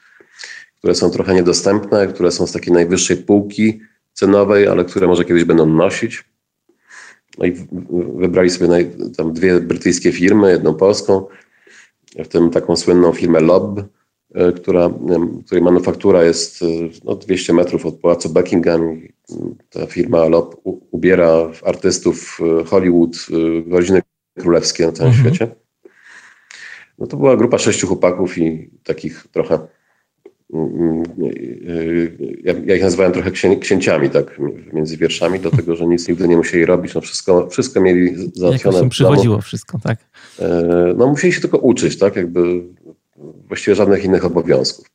które 0.81 0.95
są 0.95 1.09
trochę 1.09 1.35
niedostępne, 1.35 2.07
które 2.07 2.31
są 2.31 2.47
z 2.47 2.51
takiej 2.51 2.73
najwyższej 2.73 3.17
półki 3.17 3.79
cenowej, 4.13 4.67
ale 4.67 4.85
które 4.85 5.07
może 5.07 5.25
kiedyś 5.25 5.43
będą 5.43 5.65
nosić. 5.65 6.23
No 7.37 7.45
i 7.45 7.53
wybrali 8.15 8.49
sobie 8.49 8.85
tam 9.17 9.33
dwie 9.33 9.59
brytyjskie 9.59 10.11
firmy, 10.11 10.51
jedną 10.51 10.73
polską, 10.73 11.25
w 12.15 12.27
tym 12.27 12.49
taką 12.49 12.75
słynną 12.75 13.13
firmę 13.13 13.39
Lob, 13.39 13.79
e, 14.33 14.51
która, 14.51 14.89
której 15.45 15.63
manufaktura 15.63 16.23
jest 16.23 16.61
e, 16.61 16.65
no, 17.03 17.15
200 17.15 17.53
metrów 17.53 17.85
od 17.85 17.99
pałacu 17.99 18.29
Buckingham. 18.29 19.01
Ta 19.69 19.85
firma 19.85 20.27
Lob 20.27 20.61
ubiera 20.91 21.51
artystów 21.65 22.39
e, 22.41 22.63
Hollywood, 22.63 23.27
rodziny 23.71 24.01
królewskie 24.39 24.85
na 24.85 24.91
całym 24.91 25.13
mhm. 25.13 25.35
świecie. 25.35 25.55
No 27.00 27.07
to 27.07 27.17
była 27.17 27.38
grupa 27.38 27.57
sześciu 27.57 27.88
chłopaków 27.88 28.38
i 28.38 28.69
takich 28.83 29.27
trochę 29.31 29.67
ja, 32.43 32.53
ja 32.65 32.75
ich 32.75 32.81
nazywałem 32.81 33.11
trochę 33.11 33.31
księ, 33.31 33.55
księciami, 33.55 34.09
tak, 34.09 34.39
między 34.73 34.97
wierszami, 34.97 35.39
dlatego, 35.39 35.75
że 35.75 35.88
nic 35.88 36.07
nigdy 36.07 36.27
nie 36.27 36.38
musieli 36.38 36.65
robić, 36.65 36.93
no 36.93 37.01
wszystko, 37.01 37.50
wszystko 37.50 37.81
mieli 37.81 38.31
załatwione. 38.33 38.75
Jak 38.75 38.83
im 38.83 38.89
przychodziło 38.89 39.41
wszystko, 39.41 39.79
tak? 39.83 40.00
E, 40.39 40.93
no 40.97 41.07
musieli 41.07 41.33
się 41.33 41.41
tylko 41.41 41.57
uczyć, 41.57 41.97
tak, 41.97 42.15
jakby 42.15 42.63
właściwie 43.47 43.75
żadnych 43.75 44.05
innych 44.05 44.25
obowiązków. 44.25 44.85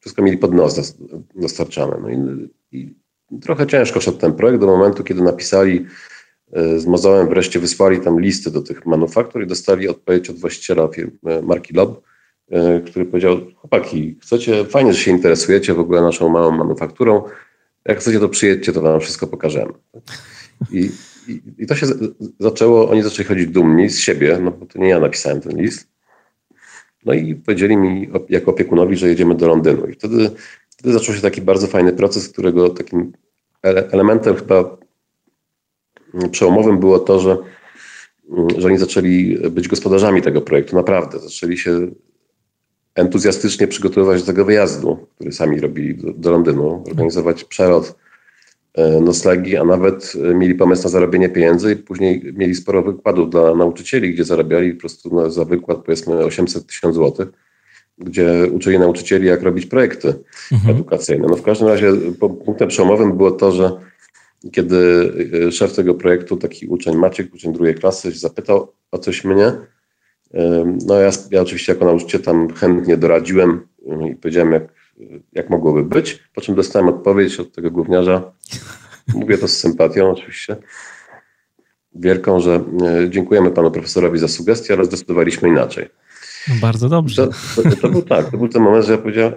Wszystko 0.00 0.22
mieli 0.22 0.38
pod 0.38 0.54
nos 0.54 0.96
dostarczane. 1.34 1.96
No 2.02 2.10
i, 2.10 2.48
i 2.72 2.94
trochę 3.42 3.66
ciężko 3.66 4.00
szedł 4.00 4.18
ten 4.18 4.32
projekt 4.32 4.60
do 4.60 4.66
momentu, 4.66 5.04
kiedy 5.04 5.22
napisali 5.22 5.86
e, 6.52 6.78
z 6.78 6.86
mozołem, 6.86 7.28
wreszcie 7.28 7.60
wysłali 7.60 8.00
tam 8.00 8.20
listy 8.20 8.50
do 8.50 8.62
tych 8.62 8.86
manufaktur 8.86 9.42
i 9.42 9.46
dostali 9.46 9.88
odpowiedź 9.88 10.30
od 10.30 10.38
właściciela 10.38 10.88
firmy, 10.88 11.42
marki 11.42 11.74
Lob, 11.74 12.02
E, 12.50 12.80
który 12.80 13.06
powiedział, 13.06 13.40
chłopaki, 13.56 14.18
chcecie, 14.22 14.64
fajnie, 14.64 14.92
że 14.92 15.00
się 15.00 15.10
interesujecie 15.10 15.74
w 15.74 15.80
ogóle 15.80 16.02
naszą 16.02 16.28
małą 16.28 16.50
manufakturą, 16.50 17.22
jak 17.84 17.98
chcecie 17.98 18.20
to 18.20 18.28
przyjedźcie, 18.28 18.72
to 18.72 18.80
wam 18.80 19.00
wszystko 19.00 19.26
pokażemy. 19.26 19.72
I, 20.72 20.90
i, 21.28 21.42
i 21.58 21.66
to 21.66 21.74
się 21.74 21.86
zaczęło, 22.40 22.90
oni 22.90 23.02
zaczęli 23.02 23.28
chodzić 23.28 23.46
dumni 23.46 23.90
z 23.90 23.98
siebie, 23.98 24.38
no 24.42 24.50
bo 24.50 24.66
to 24.66 24.78
nie 24.78 24.88
ja 24.88 25.00
napisałem 25.00 25.40
ten 25.40 25.62
list. 25.62 25.88
No 27.04 27.14
i 27.14 27.34
powiedzieli 27.34 27.76
mi 27.76 28.10
jako 28.28 28.50
opiekunowi, 28.50 28.96
że 28.96 29.08
jedziemy 29.08 29.34
do 29.34 29.48
Londynu. 29.48 29.86
I 29.86 29.92
wtedy, 29.92 30.30
wtedy 30.68 30.92
zaczął 30.92 31.14
się 31.14 31.20
taki 31.20 31.42
bardzo 31.42 31.66
fajny 31.66 31.92
proces, 31.92 32.28
którego 32.28 32.68
takim 32.68 33.12
elementem 33.68 34.36
chyba 34.36 34.76
przełomowym 36.30 36.78
było 36.78 36.98
to, 36.98 37.20
że, 37.20 37.36
że 38.58 38.68
oni 38.68 38.78
zaczęli 38.78 39.38
być 39.50 39.68
gospodarzami 39.68 40.22
tego 40.22 40.40
projektu. 40.40 40.76
Naprawdę. 40.76 41.18
Zaczęli 41.18 41.58
się 41.58 41.90
entuzjastycznie 42.94 43.68
przygotowywać 43.68 44.20
do 44.20 44.26
tego 44.26 44.44
wyjazdu, 44.44 45.06
który 45.14 45.32
sami 45.32 45.60
robili 45.60 45.94
do, 45.94 46.12
do 46.12 46.30
Londynu, 46.30 46.84
organizować 46.90 47.44
przelot 47.44 47.94
e, 48.74 49.00
noclegi, 49.00 49.56
a 49.56 49.64
nawet 49.64 50.12
e, 50.30 50.34
mieli 50.34 50.54
pomysł 50.54 50.82
na 50.82 50.88
zarobienie 50.88 51.28
pieniędzy 51.28 51.72
i 51.72 51.76
później 51.76 52.32
mieli 52.36 52.54
sporo 52.54 52.82
wykładów 52.82 53.30
dla 53.30 53.54
nauczycieli, 53.54 54.14
gdzie 54.14 54.24
zarabiali 54.24 54.74
po 54.74 54.80
prostu 54.80 55.30
za 55.30 55.44
wykład 55.44 55.78
powiedzmy 55.78 56.24
800 56.24 56.66
tysięcy 56.66 56.94
złotych, 56.94 57.28
gdzie 57.98 58.50
uczyli 58.52 58.78
nauczycieli, 58.78 59.26
jak 59.26 59.42
robić 59.42 59.66
projekty 59.66 60.14
mhm. 60.52 60.74
edukacyjne. 60.74 61.26
No 61.30 61.36
w 61.36 61.42
każdym 61.42 61.68
razie 61.68 61.92
punktem 62.18 62.68
przełomowym 62.68 63.16
było 63.16 63.30
to, 63.30 63.52
że 63.52 63.70
kiedy 64.52 65.12
e, 65.46 65.52
szef 65.52 65.74
tego 65.74 65.94
projektu, 65.94 66.36
taki 66.36 66.66
uczeń 66.66 66.96
Maciek, 66.96 67.34
uczeń 67.34 67.52
drugiej 67.52 67.74
klasy, 67.74 68.10
zapytał 68.10 68.72
o 68.92 68.98
coś 68.98 69.24
mnie, 69.24 69.52
no 70.86 70.94
ja, 70.94 71.10
ja 71.30 71.42
oczywiście 71.42 71.72
jako 71.72 71.84
nauczyciel 71.84 72.22
tam 72.22 72.54
chętnie 72.54 72.96
doradziłem 72.96 73.66
i 74.10 74.14
powiedziałem, 74.14 74.52
jak, 74.52 74.62
jak 75.32 75.50
mogłoby 75.50 75.84
być, 75.84 76.22
po 76.34 76.40
czym 76.40 76.54
dostałem 76.54 76.88
odpowiedź 76.88 77.40
od 77.40 77.52
tego 77.52 77.70
gówniarza, 77.70 78.32
mówię 79.14 79.38
to 79.38 79.48
z 79.48 79.56
sympatią 79.56 80.10
oczywiście, 80.10 80.56
wielką, 81.94 82.40
że 82.40 82.64
e, 83.04 83.10
dziękujemy 83.10 83.50
panu 83.50 83.70
profesorowi 83.70 84.18
za 84.18 84.28
sugestię, 84.28 84.74
ale 84.74 84.84
zdecydowaliśmy 84.84 85.48
inaczej. 85.48 85.88
No 86.48 86.54
bardzo 86.60 86.88
dobrze. 86.88 87.28
To, 87.56 87.62
to, 87.62 87.76
to, 87.76 87.88
był 87.88 88.02
tak, 88.02 88.30
to 88.30 88.36
był 88.38 88.48
ten 88.48 88.62
moment, 88.62 88.86
że 88.86 88.92
ja 88.92 88.98
powiedziałem, 88.98 89.32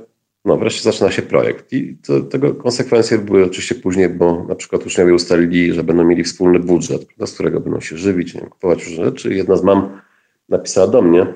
no 0.45 0.57
wreszcie 0.57 0.83
zaczyna 0.83 1.11
się 1.11 1.21
projekt. 1.21 1.73
I 1.73 1.97
to, 2.07 2.21
tego 2.21 2.53
konsekwencje 2.53 3.17
były 3.17 3.45
oczywiście 3.45 3.75
później, 3.75 4.09
bo 4.09 4.45
na 4.49 4.55
przykład 4.55 4.85
uczniowie 4.85 5.13
ustalili, 5.13 5.73
że 5.73 5.83
będą 5.83 6.03
mieli 6.03 6.23
wspólny 6.23 6.59
budżet, 6.59 7.07
z 7.25 7.33
którego 7.33 7.59
będą 7.59 7.79
się 7.79 7.97
żywić, 7.97 8.33
nie 8.35 8.41
kupować 8.41 8.85
różne 8.85 9.05
rzeczy. 9.05 9.33
Jedna 9.33 9.55
z 9.55 9.63
mam 9.63 10.01
napisała 10.49 10.87
do 10.87 11.01
mnie, 11.01 11.33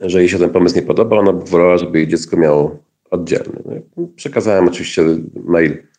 że 0.00 0.18
jej 0.18 0.28
się 0.28 0.38
ten 0.38 0.50
pomysł 0.50 0.76
nie 0.76 0.82
podoba, 0.82 1.16
ona 1.16 1.32
wolała, 1.32 1.78
żeby 1.78 1.98
jej 1.98 2.08
dziecko 2.08 2.36
miało 2.36 2.78
oddzielny. 3.10 3.62
No 3.96 4.06
przekazałem 4.16 4.68
oczywiście 4.68 5.02
mail 5.44 5.89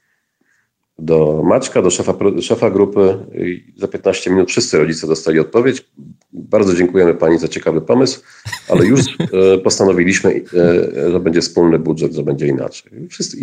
do 1.02 1.44
Maćka, 1.44 1.82
do 1.82 1.90
szefa, 1.90 2.14
szefa 2.42 2.70
grupy 2.70 3.18
i 3.34 3.74
za 3.78 3.88
15 3.88 4.30
minut 4.30 4.50
wszyscy 4.50 4.78
rodzice 4.78 5.08
dostali 5.08 5.40
odpowiedź. 5.40 5.92
Bardzo 6.34 6.74
dziękujemy 6.74 7.14
Pani 7.14 7.40
za 7.40 7.48
ciekawy 7.48 7.82
pomysł, 7.82 8.22
ale 8.70 8.86
już 8.86 9.02
e, 9.10 9.58
postanowiliśmy, 9.58 10.42
e, 10.54 11.12
że 11.12 11.20
będzie 11.20 11.42
wspólny 11.42 11.80
budżet, 11.80 12.14
że 12.14 12.24
będzie 12.24 12.48
inaczej. 12.48 12.92
Wszyscy, 13.10 13.38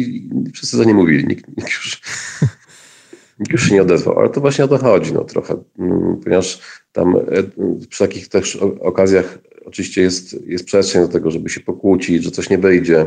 wszyscy 0.54 0.76
za 0.76 0.84
nie 0.84 0.94
mówili, 0.94 1.26
nikt, 1.26 1.48
nikt 1.48 1.70
już 1.70 2.00
nikt 3.40 3.52
już 3.52 3.68
się 3.68 3.74
nie 3.74 3.82
odezwał, 3.82 4.18
ale 4.18 4.28
to 4.28 4.40
właśnie 4.40 4.64
o 4.64 4.68
to 4.68 4.78
chodzi 4.78 5.12
no, 5.12 5.24
trochę, 5.24 5.56
mm, 5.78 6.20
ponieważ 6.24 6.60
tam 6.92 7.16
e, 7.16 7.22
przy 7.88 8.04
takich 8.04 8.28
też 8.28 8.56
okazjach 8.80 9.38
oczywiście 9.64 10.02
jest, 10.02 10.46
jest 10.46 10.64
przestrzeń 10.64 11.02
do 11.02 11.08
tego, 11.08 11.30
żeby 11.30 11.48
się 11.48 11.60
pokłócić, 11.60 12.24
że 12.24 12.30
coś 12.30 12.50
nie 12.50 12.58
wyjdzie, 12.58 13.06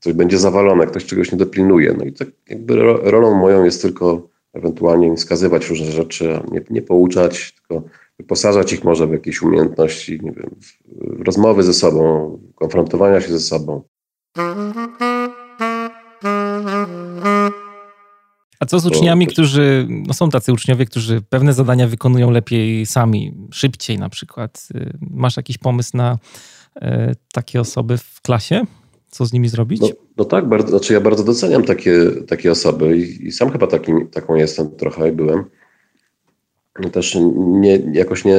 coś 0.00 0.12
będzie 0.12 0.38
zawalone, 0.38 0.86
ktoś 0.86 1.06
czegoś 1.06 1.32
nie 1.32 1.38
dopilnuje. 1.38 1.94
No 1.98 2.04
i 2.04 2.12
tak 2.12 2.28
jakby 2.48 2.76
rolą 3.02 3.34
moją 3.34 3.64
jest 3.64 3.82
tylko 3.82 4.28
ewentualnie 4.52 5.16
wskazywać 5.16 5.68
różne 5.68 5.92
rzeczy, 5.92 6.40
nie, 6.50 6.60
nie 6.70 6.82
pouczać, 6.82 7.52
tylko 7.52 7.82
wyposażać 8.18 8.72
ich 8.72 8.84
może 8.84 9.06
w 9.06 9.12
jakieś 9.12 9.42
umiejętności, 9.42 10.20
nie 10.22 10.32
wiem, 10.32 10.50
w 10.86 11.22
rozmowy 11.26 11.62
ze 11.62 11.74
sobą, 11.74 12.38
konfrontowania 12.54 13.20
się 13.20 13.32
ze 13.32 13.40
sobą. 13.40 13.82
A 18.60 18.66
co 18.66 18.80
z 18.80 18.86
uczniami, 18.86 19.26
którzy, 19.26 19.86
no 19.88 20.14
są 20.14 20.30
tacy 20.30 20.52
uczniowie, 20.52 20.86
którzy 20.86 21.20
pewne 21.20 21.52
zadania 21.52 21.88
wykonują 21.88 22.30
lepiej 22.30 22.86
sami, 22.86 23.34
szybciej 23.52 23.98
na 23.98 24.08
przykład. 24.08 24.68
Y, 24.74 24.98
masz 25.00 25.36
jakiś 25.36 25.58
pomysł 25.58 25.96
na 25.96 26.18
e, 26.76 27.14
takie 27.32 27.60
osoby 27.60 27.98
w 27.98 28.20
klasie? 28.22 28.64
Co 29.10 29.26
z 29.26 29.32
nimi 29.32 29.48
zrobić? 29.48 29.80
No, 29.80 29.88
no 30.16 30.24
tak, 30.24 30.48
bardzo, 30.48 30.68
znaczy 30.68 30.92
ja 30.92 31.00
bardzo 31.00 31.24
doceniam 31.24 31.64
takie, 31.64 32.10
takie 32.28 32.50
osoby 32.50 32.98
i, 32.98 33.26
i 33.26 33.32
sam 33.32 33.50
chyba 33.50 33.66
takim, 33.66 34.08
taką 34.08 34.34
jestem 34.34 34.70
trochę 34.70 35.08
i 35.08 35.12
byłem. 35.12 35.44
Też 36.92 37.18
nie, 37.36 37.82
jakoś 37.92 38.24
nie, 38.24 38.38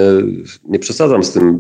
nie 0.64 0.80
przesadzam 0.80 1.24
z 1.24 1.32
tym 1.32 1.60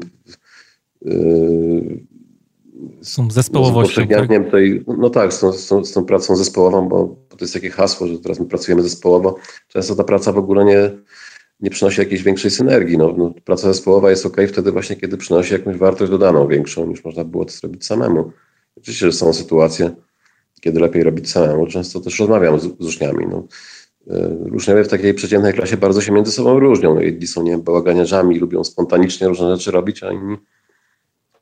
z 3.01 3.15
tą 3.15 3.31
zespołowością. 3.31 4.05
Z 4.05 4.09
tak? 4.09 4.51
tej, 4.51 4.85
no 4.97 5.09
tak, 5.09 5.33
z 5.33 5.39
tą, 5.39 5.53
z, 5.53 5.67
tą, 5.67 5.85
z 5.85 5.91
tą 5.91 6.05
pracą 6.05 6.35
zespołową, 6.35 6.89
bo 6.89 7.15
to 7.29 7.37
jest 7.41 7.53
takie 7.53 7.69
hasło, 7.69 8.07
że 8.07 8.19
teraz 8.19 8.39
my 8.39 8.45
pracujemy 8.45 8.83
zespołowo. 8.83 9.35
Często 9.67 9.95
ta 9.95 10.03
praca 10.03 10.31
w 10.31 10.37
ogóle 10.37 10.65
nie, 10.65 10.91
nie 11.59 11.69
przynosi 11.69 12.01
jakiejś 12.01 12.23
większej 12.23 12.51
synergii. 12.51 12.97
No, 12.97 13.13
no, 13.17 13.33
praca 13.45 13.67
zespołowa 13.67 14.09
jest 14.09 14.25
ok 14.25 14.37
wtedy 14.47 14.71
właśnie, 14.71 14.95
kiedy 14.95 15.17
przynosi 15.17 15.53
jakąś 15.53 15.77
wartość 15.77 16.11
dodaną 16.11 16.47
większą, 16.47 16.87
niż 16.87 17.03
można 17.03 17.23
było 17.23 17.45
to 17.45 17.51
zrobić 17.51 17.85
samemu. 17.85 18.31
Oczywiście, 18.81 19.05
że 19.05 19.11
są 19.11 19.33
sytuacje, 19.33 19.91
kiedy 20.61 20.79
lepiej 20.79 21.03
robić 21.03 21.31
samemu. 21.31 21.67
Często 21.67 21.99
też 21.99 22.19
rozmawiam 22.19 22.59
z, 22.59 22.63
z 22.63 22.85
uczniami. 22.85 23.25
No. 23.29 23.47
Uczniowie 24.55 24.83
w 24.83 24.87
takiej 24.87 25.13
przeciętnej 25.13 25.53
klasie 25.53 25.77
bardzo 25.77 26.01
się 26.01 26.11
między 26.11 26.31
sobą 26.31 26.59
różnią. 26.59 26.95
No, 26.95 27.01
jedni 27.01 27.27
są 27.27 27.43
nie 27.43 27.57
bałaganiarzami, 27.57 28.39
lubią 28.39 28.63
spontanicznie 28.63 29.27
różne 29.27 29.55
rzeczy 29.55 29.71
robić, 29.71 30.03
a 30.03 30.11
inni, 30.11 30.37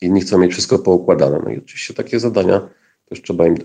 inni 0.02 0.22
chcą 0.22 0.38
mieć 0.38 0.52
wszystko 0.52 0.80
poukładane. 0.80 1.42
No 1.46 1.52
i 1.52 1.58
oczywiście 1.58 1.94
takie 1.94 2.20
zadania 2.20 2.70
też 3.10 3.22
trzeba 3.22 3.48
im 3.48 3.56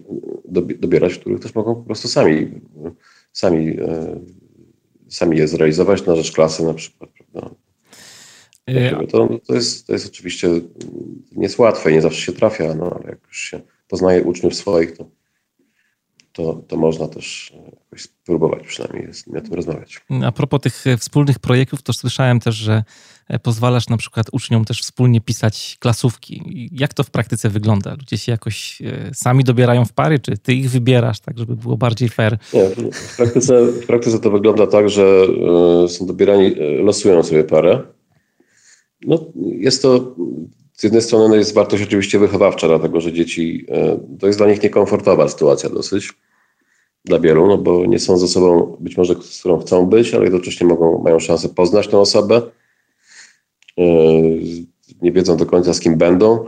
dobierać, 0.78 1.18
których 1.18 1.40
też 1.40 1.54
mogą 1.54 1.74
po 1.74 1.82
prostu 1.82 2.08
sami, 2.08 2.60
sami, 3.32 3.80
e, 3.80 4.20
sami 5.08 5.38
je 5.38 5.48
zrealizować 5.48 6.06
na 6.06 6.16
rzecz 6.16 6.32
klasy 6.32 6.64
na 6.64 6.74
przykład. 6.74 7.10
Prawda? 7.10 7.54
E, 8.66 9.06
to, 9.06 9.28
to, 9.46 9.54
jest, 9.54 9.86
to 9.86 9.92
jest 9.92 10.06
oczywiście 10.06 10.48
nie 11.32 11.42
jest 11.42 11.58
łatwe 11.58 11.90
i 11.90 11.94
nie 11.94 12.02
zawsze 12.02 12.20
się 12.20 12.32
trafia, 12.32 12.74
no, 12.74 12.90
ale 13.00 13.10
jak 13.10 13.18
już 13.26 13.38
się 13.38 13.60
poznaje 13.88 14.22
uczniów 14.22 14.54
swoich, 14.54 14.96
to 14.96 15.06
to, 16.32 16.62
to 16.68 16.76
można 16.76 17.08
też 17.08 17.52
jakoś 17.82 18.02
spróbować 18.02 18.66
przynajmniej 18.66 19.14
z 19.14 19.26
nimi 19.26 19.38
o 19.38 19.42
tym 19.42 19.54
rozmawiać. 19.54 20.00
A 20.24 20.32
propos 20.32 20.60
tych 20.60 20.86
e, 20.86 20.96
wspólnych 20.96 21.38
projektów, 21.38 21.82
to 21.82 21.92
słyszałem 21.92 22.40
też, 22.40 22.54
że 22.54 22.84
e, 23.28 23.38
pozwalasz 23.38 23.88
na 23.88 23.96
przykład 23.96 24.26
uczniom 24.32 24.64
też 24.64 24.80
wspólnie 24.80 25.20
pisać 25.20 25.76
klasówki. 25.80 26.68
Jak 26.72 26.94
to 26.94 27.04
w 27.04 27.10
praktyce 27.10 27.48
wygląda? 27.48 27.90
Ludzie 27.90 28.18
się 28.18 28.32
jakoś 28.32 28.82
e, 28.82 29.10
sami 29.14 29.44
dobierają 29.44 29.84
w 29.84 29.92
pary, 29.92 30.18
czy 30.18 30.38
ty 30.38 30.54
ich 30.54 30.70
wybierasz, 30.70 31.20
tak 31.20 31.38
żeby 31.38 31.56
było 31.56 31.76
bardziej 31.76 32.08
fair? 32.08 32.38
Nie, 32.54 32.90
w 32.92 33.16
praktyce, 33.16 33.66
w 33.66 33.86
praktyce 33.86 34.18
to 34.18 34.30
wygląda 34.30 34.66
tak, 34.66 34.90
że 34.90 35.26
są 35.88 36.06
dobierani, 36.06 36.54
losują 36.78 37.22
sobie 37.22 37.44
parę. 37.44 37.82
No, 39.06 39.18
jest 39.36 39.82
to 39.82 40.14
z 40.72 40.82
jednej 40.82 41.02
strony 41.02 41.28
no 41.28 41.34
jest 41.34 41.54
wartość 41.54 41.82
oczywiście 41.82 42.18
wychowawcza, 42.18 42.68
dlatego 42.68 43.00
że 43.00 43.12
dzieci, 43.12 43.66
e, 43.68 44.00
to 44.20 44.26
jest 44.26 44.38
dla 44.38 44.48
nich 44.48 44.62
niekomfortowa 44.62 45.28
sytuacja 45.28 45.70
dosyć, 45.70 46.12
dla 47.04 47.18
wielu, 47.18 47.46
no 47.46 47.58
bo 47.58 47.86
nie 47.86 47.98
są 47.98 48.18
ze 48.18 48.28
sobą 48.28 48.76
być 48.80 48.96
może, 48.96 49.14
z 49.14 49.38
którą 49.40 49.58
chcą 49.58 49.86
być, 49.86 50.14
ale 50.14 50.24
jednocześnie 50.24 50.66
mogą, 50.66 51.02
mają 51.02 51.18
szansę 51.18 51.48
poznać 51.48 51.88
tę 51.88 51.98
osobę, 51.98 52.42
e, 53.78 53.84
nie 55.02 55.12
wiedzą 55.12 55.36
do 55.36 55.46
końca 55.46 55.74
z 55.74 55.80
kim 55.80 55.98
będą. 55.98 56.46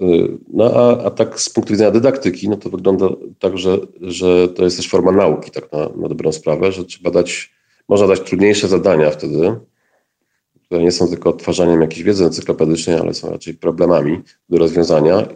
E, 0.00 0.06
no 0.52 0.64
a, 0.74 1.04
a 1.04 1.10
tak 1.10 1.40
z 1.40 1.50
punktu 1.50 1.72
widzenia 1.72 1.90
dydaktyki, 1.90 2.48
no 2.48 2.56
to 2.56 2.70
wygląda 2.70 3.08
tak, 3.38 3.58
że, 3.58 3.78
że 4.00 4.48
to 4.48 4.64
jest 4.64 4.76
też 4.76 4.88
forma 4.88 5.12
nauki, 5.12 5.50
tak 5.50 5.72
na, 5.72 5.88
na 5.96 6.08
dobrą 6.08 6.32
sprawę, 6.32 6.72
że 6.72 6.84
trzeba 6.84 7.10
dać, 7.10 7.50
można 7.88 8.06
dać 8.06 8.20
trudniejsze 8.20 8.68
zadania 8.68 9.10
wtedy, 9.10 9.56
które 10.70 10.82
nie 10.82 10.92
są 10.92 11.08
tylko 11.08 11.30
odtwarzaniem 11.30 11.80
jakiejś 11.80 12.02
wiedzy 12.02 12.24
encyklopedycznej, 12.24 12.96
ale 12.96 13.14
są 13.14 13.30
raczej 13.30 13.54
problemami 13.54 14.22
do 14.48 14.58
rozwiązania, 14.58 15.20
y, 15.20 15.26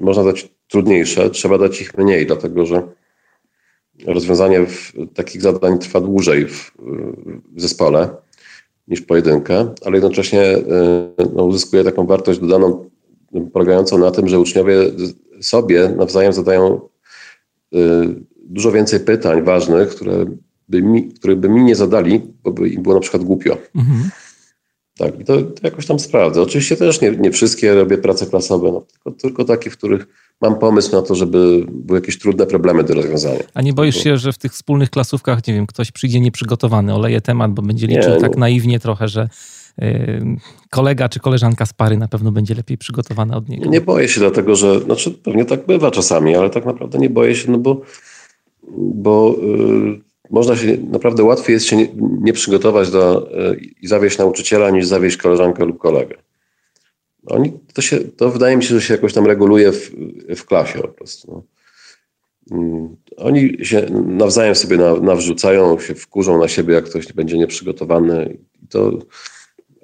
można 0.00 0.24
dać 0.24 0.48
trudniejsze, 0.68 1.30
trzeba 1.30 1.58
dać 1.58 1.80
ich 1.80 1.98
mniej, 1.98 2.26
dlatego 2.26 2.66
że 2.66 2.82
rozwiązanie 4.06 4.66
takich 5.14 5.42
zadań 5.42 5.78
trwa 5.78 6.00
dłużej 6.00 6.46
w, 6.46 6.72
w 7.52 7.60
zespole 7.60 8.08
niż 8.88 9.00
pojedynkę, 9.00 9.74
ale 9.84 9.96
jednocześnie 9.96 10.56
y, 10.56 10.62
no, 11.34 11.44
uzyskuje 11.44 11.84
taką 11.84 12.06
wartość 12.06 12.40
dodaną 12.40 12.90
polegającą 13.52 13.98
na 13.98 14.10
tym, 14.10 14.28
że 14.28 14.40
uczniowie 14.40 14.76
sobie 15.40 15.88
nawzajem 15.88 16.32
zadają 16.32 16.80
y, 17.74 17.78
dużo 18.36 18.72
więcej 18.72 19.00
pytań 19.00 19.42
ważnych, 19.42 19.88
które 19.88 20.26
by 20.68 20.82
mi, 20.82 21.12
których 21.12 21.38
by 21.38 21.48
mi 21.48 21.64
nie 21.64 21.76
zadali, 21.76 22.20
bo 22.44 22.52
by 22.52 22.68
im 22.68 22.82
było 22.82 22.94
na 22.94 23.00
przykład 23.00 23.22
głupio. 23.22 23.58
Mhm. 23.74 24.10
Tak, 24.98 25.20
i 25.20 25.24
to, 25.24 25.42
to, 25.42 25.60
jakoś 25.62 25.86
tam 25.86 25.98
sprawdzę. 25.98 26.42
Oczywiście 26.42 26.76
też 26.76 27.00
nie, 27.00 27.10
nie 27.10 27.30
wszystkie 27.30 27.74
robię 27.74 27.98
prace 27.98 28.26
klasowe, 28.26 28.72
no, 28.72 28.80
tylko, 28.80 29.10
tylko 29.20 29.44
takie, 29.44 29.70
w 29.70 29.76
których 29.76 30.06
mam 30.40 30.58
pomysł 30.58 30.92
na 30.92 31.02
to, 31.02 31.14
żeby 31.14 31.66
były 31.70 31.98
jakieś 31.98 32.18
trudne 32.18 32.46
problemy 32.46 32.84
do 32.84 32.94
rozwiązania. 32.94 33.40
A 33.54 33.62
nie 33.62 33.72
boisz 33.72 33.96
się, 33.96 34.16
że 34.16 34.32
w 34.32 34.38
tych 34.38 34.52
wspólnych 34.52 34.90
klasówkach, 34.90 35.46
nie 35.46 35.54
wiem, 35.54 35.66
ktoś 35.66 35.90
przyjdzie 35.90 36.20
nieprzygotowany, 36.20 36.94
oleje 36.94 37.20
temat, 37.20 37.52
bo 37.52 37.62
będzie 37.62 37.86
liczył 37.86 38.14
nie, 38.14 38.20
tak 38.20 38.32
no. 38.32 38.40
naiwnie 38.40 38.80
trochę, 38.80 39.08
że 39.08 39.28
yy, 39.78 39.86
kolega 40.70 41.08
czy 41.08 41.20
koleżanka 41.20 41.66
z 41.66 41.72
pary 41.72 41.96
na 41.96 42.08
pewno 42.08 42.32
będzie 42.32 42.54
lepiej 42.54 42.78
przygotowana 42.78 43.36
od 43.36 43.48
niego? 43.48 43.70
Nie 43.70 43.80
boję 43.80 44.08
się, 44.08 44.20
dlatego 44.20 44.56
że, 44.56 44.80
znaczy 44.80 45.10
pewnie 45.10 45.44
tak 45.44 45.66
bywa 45.66 45.90
czasami, 45.90 46.36
ale 46.36 46.50
tak 46.50 46.66
naprawdę 46.66 46.98
nie 46.98 47.10
boję 47.10 47.34
się, 47.34 47.50
no 47.50 47.58
bo, 47.58 47.80
bo 48.78 49.36
yy, 49.42 50.07
można 50.30 50.56
się, 50.56 50.76
naprawdę 50.90 51.24
łatwiej 51.24 51.54
jest 51.54 51.66
się 51.66 51.76
nie, 51.76 51.88
nie 52.20 52.32
przygotować 52.32 52.90
do, 52.90 53.32
e, 53.32 53.56
i 53.80 53.86
zawieść 53.86 54.18
nauczyciela, 54.18 54.70
niż 54.70 54.86
zawieść 54.86 55.16
koleżankę 55.16 55.64
lub 55.64 55.78
kolegę. 55.78 56.16
Oni, 57.26 57.52
to, 57.74 57.82
się, 57.82 57.98
to 57.98 58.30
wydaje 58.30 58.56
mi 58.56 58.64
się, 58.64 58.74
że 58.74 58.80
się 58.80 58.94
jakoś 58.94 59.12
tam 59.12 59.26
reguluje 59.26 59.72
w, 59.72 59.90
w 60.36 60.44
klasie 60.44 60.78
po 60.78 60.88
prostu. 60.88 61.32
No. 61.32 61.42
Mm, 62.58 62.96
oni 63.16 63.66
się 63.66 63.86
nawzajem 64.06 64.54
sobie 64.54 64.76
na, 64.76 64.94
nawrzucają, 64.94 65.78
się 65.78 65.94
wkurzą 65.94 66.38
na 66.38 66.48
siebie, 66.48 66.74
jak 66.74 66.84
ktoś 66.84 67.12
będzie 67.12 67.38
nieprzygotowany. 67.38 68.38
I 68.62 68.66
to, 68.66 68.98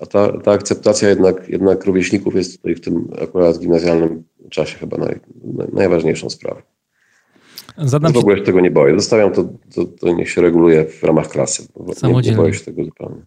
a 0.00 0.06
ta, 0.06 0.40
ta 0.40 0.52
akceptacja 0.52 1.08
jednak, 1.08 1.48
jednak 1.48 1.84
rówieśników 1.84 2.34
jest 2.34 2.56
tutaj 2.56 2.74
w 2.74 2.80
tym 2.80 3.08
akurat 3.22 3.58
gimnazjalnym 3.58 4.24
czasie 4.50 4.78
chyba 4.78 4.96
naj, 4.96 5.20
najważniejszą 5.72 6.30
sprawą. 6.30 6.60
Zadam 7.78 8.12
w 8.12 8.16
ogóle 8.16 8.36
się 8.36 8.42
tego 8.42 8.60
nie 8.60 8.70
boję. 8.70 8.94
Zostawiam 8.94 9.32
to, 9.32 9.44
to, 9.74 9.84
to 9.84 10.12
niech 10.12 10.30
się 10.30 10.42
reguluje 10.42 10.84
w 10.84 11.02
ramach 11.02 11.28
klasy. 11.28 11.68
Nie, 12.02 12.30
nie 12.30 12.32
boję 12.32 12.54
się 12.54 12.64
tego 12.64 12.84
zupełnie. 12.84 13.22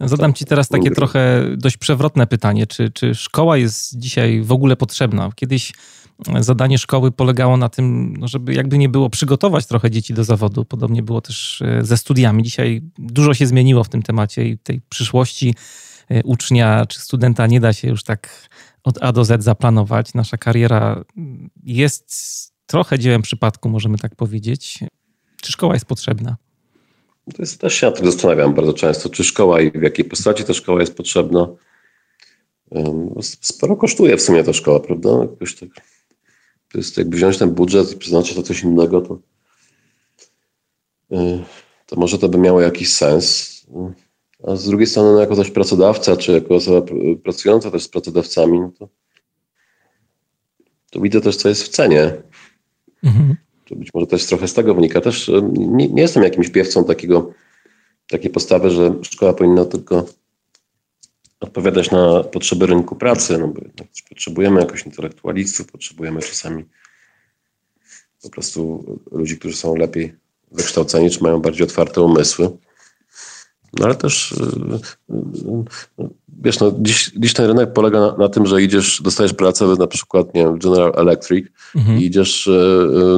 Zadam 0.00 0.32
Ci 0.32 0.44
teraz 0.44 0.68
takie 0.68 0.90
trochę 0.90 1.44
dość 1.56 1.76
przewrotne 1.76 2.26
pytanie. 2.26 2.66
Czy, 2.66 2.90
czy 2.90 3.14
szkoła 3.14 3.56
jest 3.56 3.98
dzisiaj 3.98 4.42
w 4.42 4.52
ogóle 4.52 4.76
potrzebna? 4.76 5.30
Kiedyś 5.34 5.72
zadanie 6.40 6.78
szkoły 6.78 7.12
polegało 7.12 7.56
na 7.56 7.68
tym, 7.68 8.16
no, 8.16 8.28
żeby 8.28 8.54
jakby 8.54 8.78
nie 8.78 8.88
było 8.88 9.10
przygotować 9.10 9.66
trochę 9.66 9.90
dzieci 9.90 10.14
do 10.14 10.24
zawodu. 10.24 10.64
Podobnie 10.64 11.02
było 11.02 11.20
też 11.20 11.62
e, 11.62 11.84
ze 11.84 11.96
studiami. 11.96 12.42
Dzisiaj 12.42 12.82
dużo 12.98 13.34
się 13.34 13.46
zmieniło 13.46 13.84
w 13.84 13.88
tym 13.88 14.02
temacie 14.02 14.48
i 14.48 14.58
tej 14.58 14.80
przyszłości 14.88 15.54
e, 16.08 16.22
ucznia 16.22 16.86
czy 16.86 17.00
studenta 17.00 17.46
nie 17.46 17.60
da 17.60 17.72
się 17.72 17.88
już 17.88 18.02
tak 18.02 18.48
od 18.84 19.02
A 19.02 19.12
do 19.12 19.24
Z 19.24 19.44
zaplanować. 19.44 20.14
Nasza 20.14 20.36
kariera 20.36 21.04
jest 21.62 22.53
trochę 22.66 22.98
dziełem 22.98 23.22
przypadku, 23.22 23.68
możemy 23.68 23.98
tak 23.98 24.16
powiedzieć. 24.16 24.78
Czy 25.42 25.52
szkoła 25.52 25.74
jest 25.74 25.86
potrzebna? 25.86 26.36
To 27.34 27.42
jest, 27.42 27.60
też 27.60 27.74
się 27.74 27.92
tym 27.92 28.06
zastanawiam 28.06 28.54
bardzo 28.54 28.72
często, 28.72 29.08
czy 29.08 29.24
szkoła 29.24 29.60
i 29.60 29.70
w 29.70 29.82
jakiej 29.82 30.04
postaci 30.04 30.44
ta 30.44 30.54
szkoła 30.54 30.80
jest 30.80 30.96
potrzebna. 30.96 31.48
Sporo 33.20 33.76
kosztuje 33.76 34.16
w 34.16 34.22
sumie 34.22 34.44
ta 34.44 34.52
szkoła, 34.52 34.80
prawda? 34.80 35.10
Jakoś 35.30 35.54
tak, 35.54 35.68
to 36.72 36.78
jest 36.78 36.98
jakby 36.98 37.16
wziąć 37.16 37.38
ten 37.38 37.50
budżet 37.50 37.92
i 37.92 37.96
przeznaczyć 37.96 38.36
na 38.36 38.42
coś 38.42 38.62
innego, 38.62 39.00
to, 39.00 39.18
y, 41.12 41.44
to 41.86 41.96
może 41.96 42.18
to 42.18 42.28
by 42.28 42.38
miało 42.38 42.60
jakiś 42.60 42.92
sens. 42.92 43.54
A 44.42 44.56
z 44.56 44.64
drugiej 44.64 44.86
strony, 44.86 45.12
no, 45.12 45.20
jako 45.20 45.36
też 45.36 45.50
pracodawca, 45.50 46.16
czy 46.16 46.32
jako 46.32 46.54
osoba 46.54 46.86
pracująca 47.22 47.70
też 47.70 47.82
z 47.82 47.88
pracodawcami, 47.88 48.60
no 48.60 48.70
to, 48.78 48.88
to 50.90 51.00
widzę 51.00 51.20
też, 51.20 51.36
co 51.36 51.48
jest 51.48 51.62
w 51.62 51.68
cenie. 51.68 52.22
Mhm. 53.04 53.36
Być 53.70 53.94
może 53.94 54.06
też 54.06 54.26
trochę 54.26 54.48
z 54.48 54.54
tego 54.54 54.74
wynika. 54.74 55.00
Też 55.00 55.28
e, 55.28 55.42
nie, 55.52 55.88
nie 55.88 56.02
jestem 56.02 56.22
jakimś 56.22 56.50
piewcą 56.50 56.84
takiego, 56.84 57.32
takiej 58.08 58.30
postawy, 58.30 58.70
że 58.70 58.94
szkoła 59.02 59.32
powinna 59.32 59.64
tylko 59.64 60.06
odpowiadać 61.40 61.90
na 61.90 62.24
potrzeby 62.24 62.66
rynku 62.66 62.96
pracy, 62.96 63.38
no 63.38 63.48
bo 63.48 63.60
potrzebujemy 64.08 64.60
jakoś 64.60 64.86
intelektualistów, 64.86 65.72
potrzebujemy 65.72 66.20
czasami 66.20 66.64
po 68.22 68.30
prostu 68.30 68.84
ludzi, 69.10 69.38
którzy 69.38 69.56
są 69.56 69.76
lepiej 69.76 70.14
wykształceni, 70.52 71.10
czy 71.10 71.22
mają 71.22 71.40
bardziej 71.40 71.64
otwarte 71.64 72.00
umysły. 72.00 72.50
No 73.78 73.84
ale 73.86 73.94
też, 73.94 74.32
y, 74.32 74.44
y, 75.14 76.04
y, 76.04 76.08
wiesz, 76.42 76.60
no, 76.60 76.72
dziś, 76.78 77.12
dziś 77.16 77.32
ten 77.32 77.46
rynek 77.46 77.72
polega 77.72 78.00
na, 78.00 78.16
na, 78.16 78.28
tym, 78.28 78.46
że 78.46 78.62
idziesz, 78.62 79.02
dostajesz 79.02 79.34
pracę 79.34 79.66
na 79.78 79.86
przykład, 79.86 80.34
nie 80.34 80.42
wiem, 80.42 80.58
General 80.58 80.92
Electric 80.96 81.46
mhm. 81.76 81.98
i 81.98 82.04
idziesz 82.04 82.50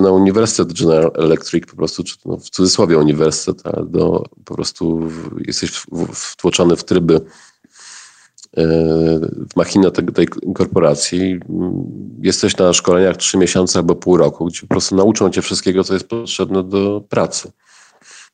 na 0.02 0.10
Uniwersytet 0.10 0.78
General 0.78 1.10
Electric 1.14 1.66
po 1.66 1.76
prostu, 1.76 2.04
czy 2.04 2.16
no, 2.24 2.36
w 2.36 2.50
cudzysłowie 2.50 2.98
uniwersytet, 2.98 3.62
do, 3.90 4.24
po 4.44 4.54
prostu 4.54 4.98
w, 4.98 5.46
jesteś 5.46 5.70
wtłoczony 6.12 6.76
w 6.76 6.84
tryby 6.84 7.20
w 9.50 9.56
machinę 9.56 9.90
tej, 9.90 10.06
tej 10.06 10.28
korporacji. 10.54 11.40
Jesteś 12.22 12.56
na 12.56 12.72
szkoleniach 12.72 13.16
trzy 13.16 13.38
miesiące 13.38 13.78
albo 13.78 13.94
pół 13.94 14.16
roku, 14.16 14.46
gdzie 14.46 14.60
po 14.60 14.66
prostu 14.66 14.96
nauczą 14.96 15.30
cię 15.30 15.42
wszystkiego, 15.42 15.84
co 15.84 15.94
jest 15.94 16.08
potrzebne 16.08 16.62
do 16.62 17.02
pracy. 17.08 17.52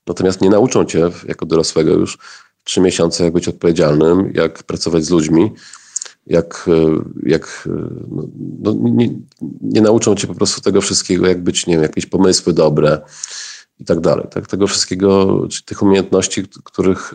Natomiast 0.06 0.40
nie 0.40 0.50
nauczą 0.50 0.84
cię 0.84 1.10
jako 1.28 1.46
dorosłego 1.46 1.92
już 1.92 2.18
trzy 2.64 2.80
miesiące, 2.80 3.24
jak 3.24 3.32
być 3.32 3.48
odpowiedzialnym, 3.48 4.32
jak 4.34 4.62
pracować 4.62 5.04
z 5.04 5.10
ludźmi, 5.10 5.52
jak, 6.26 6.70
jak 7.22 7.68
no, 8.10 8.22
no, 8.62 8.74
nie, 8.78 9.08
nie, 9.60 9.80
nauczą 9.80 10.14
cię 10.14 10.26
po 10.26 10.34
prostu 10.34 10.60
tego 10.60 10.80
wszystkiego, 10.80 11.26
jak 11.26 11.42
być, 11.42 11.66
nie 11.66 11.74
wiem, 11.74 11.82
jakieś 11.82 12.06
pomysły 12.06 12.52
dobre 12.52 13.00
i 13.78 13.84
tak 13.84 14.00
dalej. 14.00 14.26
Tak? 14.30 14.46
Tego 14.46 14.66
wszystkiego, 14.66 15.40
tych 15.64 15.82
umiejętności, 15.82 16.42
których 16.64 17.14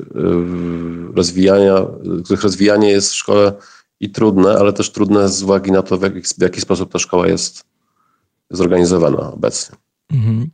rozwijania, 1.13 1.85
których 2.23 2.43
rozwijanie 2.43 2.89
jest 2.89 3.11
w 3.11 3.15
szkole 3.15 3.53
i 3.99 4.09
trudne, 4.09 4.49
ale 4.49 4.73
też 4.73 4.91
trudne 4.91 5.29
z 5.29 5.43
uwagi 5.43 5.71
na 5.71 5.81
to, 5.81 5.97
w 5.97 6.01
jaki, 6.01 6.21
w 6.21 6.41
jaki 6.41 6.61
sposób 6.61 6.91
ta 6.91 6.99
szkoła 6.99 7.27
jest 7.27 7.63
zorganizowana 8.49 9.33
obecnie. 9.33 9.75
Mhm. 10.11 10.49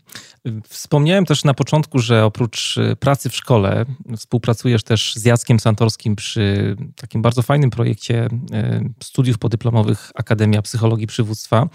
Wspomniałem 0.68 1.26
też 1.26 1.44
na 1.44 1.54
początku, 1.54 2.00
że 2.00 2.26
oprócz 2.26 2.78
y, 2.78 2.96
pracy 2.96 3.30
w 3.30 3.36
szkole 3.36 3.86
współpracujesz 4.18 4.84
też 4.84 5.16
z 5.16 5.26
Jackiem 5.26 5.60
Santorskim 5.60 6.16
przy 6.16 6.76
takim 6.96 7.22
bardzo 7.22 7.42
fajnym 7.42 7.70
projekcie 7.70 8.26
y, 8.26 8.30
studiów 9.04 9.38
podyplomowych 9.38 10.12
Akademia 10.16 10.62
Psychologii 10.62 11.08
Przywództwa. 11.08 11.70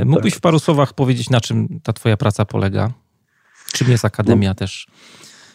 Y, 0.00 0.04
mógłbyś 0.04 0.32
tak. 0.32 0.38
w 0.38 0.40
paru 0.40 0.58
słowach 0.58 0.92
powiedzieć, 0.92 1.30
na 1.30 1.40
czym 1.40 1.80
ta 1.82 1.92
twoja 1.92 2.16
praca 2.16 2.44
polega? 2.44 2.92
Czym 3.72 3.90
jest 3.90 4.04
Akademia 4.04 4.48
no. 4.48 4.54
też? 4.54 4.86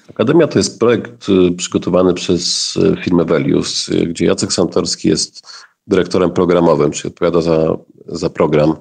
Akademia 0.09 0.47
to 0.47 0.59
jest 0.59 0.79
projekt 0.79 1.27
przygotowany 1.57 2.13
przez 2.13 2.73
firmę 3.03 3.25
Velius, 3.25 3.89
gdzie 4.07 4.25
Jacek 4.25 4.53
Santorski 4.53 5.07
jest 5.07 5.47
dyrektorem 5.87 6.31
programowym, 6.31 6.91
czyli 6.91 7.13
odpowiada 7.13 7.41
za, 7.41 7.77
za 8.07 8.29
program 8.29 8.75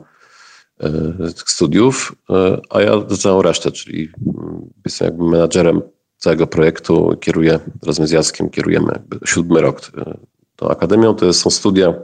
studiów, 1.47 2.17
e, 2.31 2.61
a 2.71 2.83
ja 2.83 2.93
całą 3.19 3.43
resztę, 3.43 3.73
czyli 3.73 4.09
mm, 4.27 4.71
jestem 4.85 5.07
jakby 5.07 5.25
menadżerem 5.25 5.83
całego 6.19 6.47
projektu, 6.47 7.17
kieruję 7.21 7.61
razem 7.87 8.07
z 8.07 8.11
Jackiem, 8.11 8.51
kierujemy 8.51 8.87
jakby 8.93 9.19
siódmy 9.27 9.61
rok 9.61 9.81
e, 9.97 10.19
tą 10.57 10.69
akademią. 10.69 11.15
To 11.15 11.33
są 11.33 11.51
studia 11.51 11.95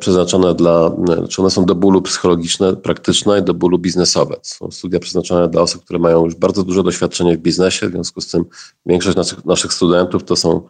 przeznaczone 0.00 0.54
dla, 0.54 0.90
czy 1.28 1.42
one 1.42 1.50
są 1.50 1.64
do 1.64 1.74
bólu 1.74 2.02
psychologiczne, 2.02 2.76
praktyczne 2.76 3.38
i 3.38 3.42
do 3.42 3.54
bólu 3.54 3.78
biznesowe. 3.78 4.36
Są 4.42 4.70
studia 4.70 4.98
przeznaczone 4.98 5.48
dla 5.48 5.62
osób, 5.62 5.84
które 5.84 5.98
mają 5.98 6.24
już 6.24 6.34
bardzo 6.34 6.62
duże 6.62 6.82
doświadczenie 6.82 7.36
w 7.36 7.40
biznesie, 7.40 7.88
w 7.88 7.90
związku 7.90 8.20
z 8.20 8.30
tym 8.30 8.44
większość 8.86 9.16
naszych, 9.16 9.44
naszych 9.44 9.72
studentów 9.72 10.24
to 10.24 10.36
są 10.36 10.68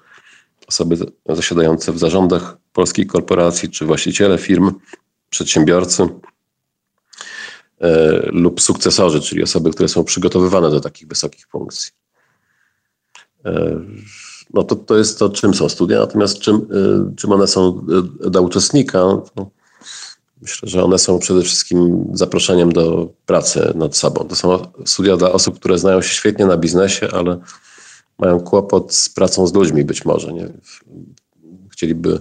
osoby 0.69 0.97
zasiadające 1.29 1.93
w 1.93 1.99
zarządach 1.99 2.57
polskich 2.73 3.07
korporacji 3.07 3.71
czy 3.71 3.85
właściciele 3.85 4.39
firm, 4.39 4.75
przedsiębiorcy 5.31 6.09
e, 7.81 8.13
lub 8.33 8.61
sukcesorzy, 8.61 9.21
czyli 9.21 9.43
osoby, 9.43 9.71
które 9.71 9.89
są 9.89 10.05
przygotowywane 10.05 10.71
do 10.71 10.81
takich 10.81 11.09
wysokich 11.09 11.47
funkcji. 11.47 11.93
E, 13.45 13.81
no 14.55 14.65
to, 14.65 14.77
to 14.77 14.99
jest 14.99 15.19
to, 15.19 15.29
czym 15.29 15.55
są 15.55 15.69
studia, 15.69 15.99
natomiast 15.99 16.39
czym, 16.39 16.55
e, 16.55 17.15
czym 17.17 17.33
one 17.33 17.47
są 17.47 17.87
dla 18.21 18.41
uczestnika, 18.41 19.01
myślę, 20.43 20.69
że 20.69 20.85
one 20.85 20.99
są 20.99 21.19
przede 21.19 21.43
wszystkim 21.43 22.11
zaproszeniem 22.13 22.73
do 22.73 23.09
pracy 23.27 23.73
nad 23.75 23.97
sobą. 23.97 24.29
To 24.29 24.37
są 24.37 24.67
studia 24.85 25.17
dla 25.17 25.33
osób, 25.33 25.59
które 25.59 25.79
znają 25.79 26.03
się 26.03 26.15
świetnie 26.15 26.47
na 26.47 26.57
biznesie, 26.57 27.09
ale 27.13 27.39
mają 28.19 28.41
kłopot 28.41 28.95
z 28.95 29.09
pracą 29.09 29.47
z 29.47 29.55
ludźmi 29.55 29.85
być 29.85 30.05
może. 30.05 30.33
Nie? 30.33 30.49
Chcieliby 31.71 32.21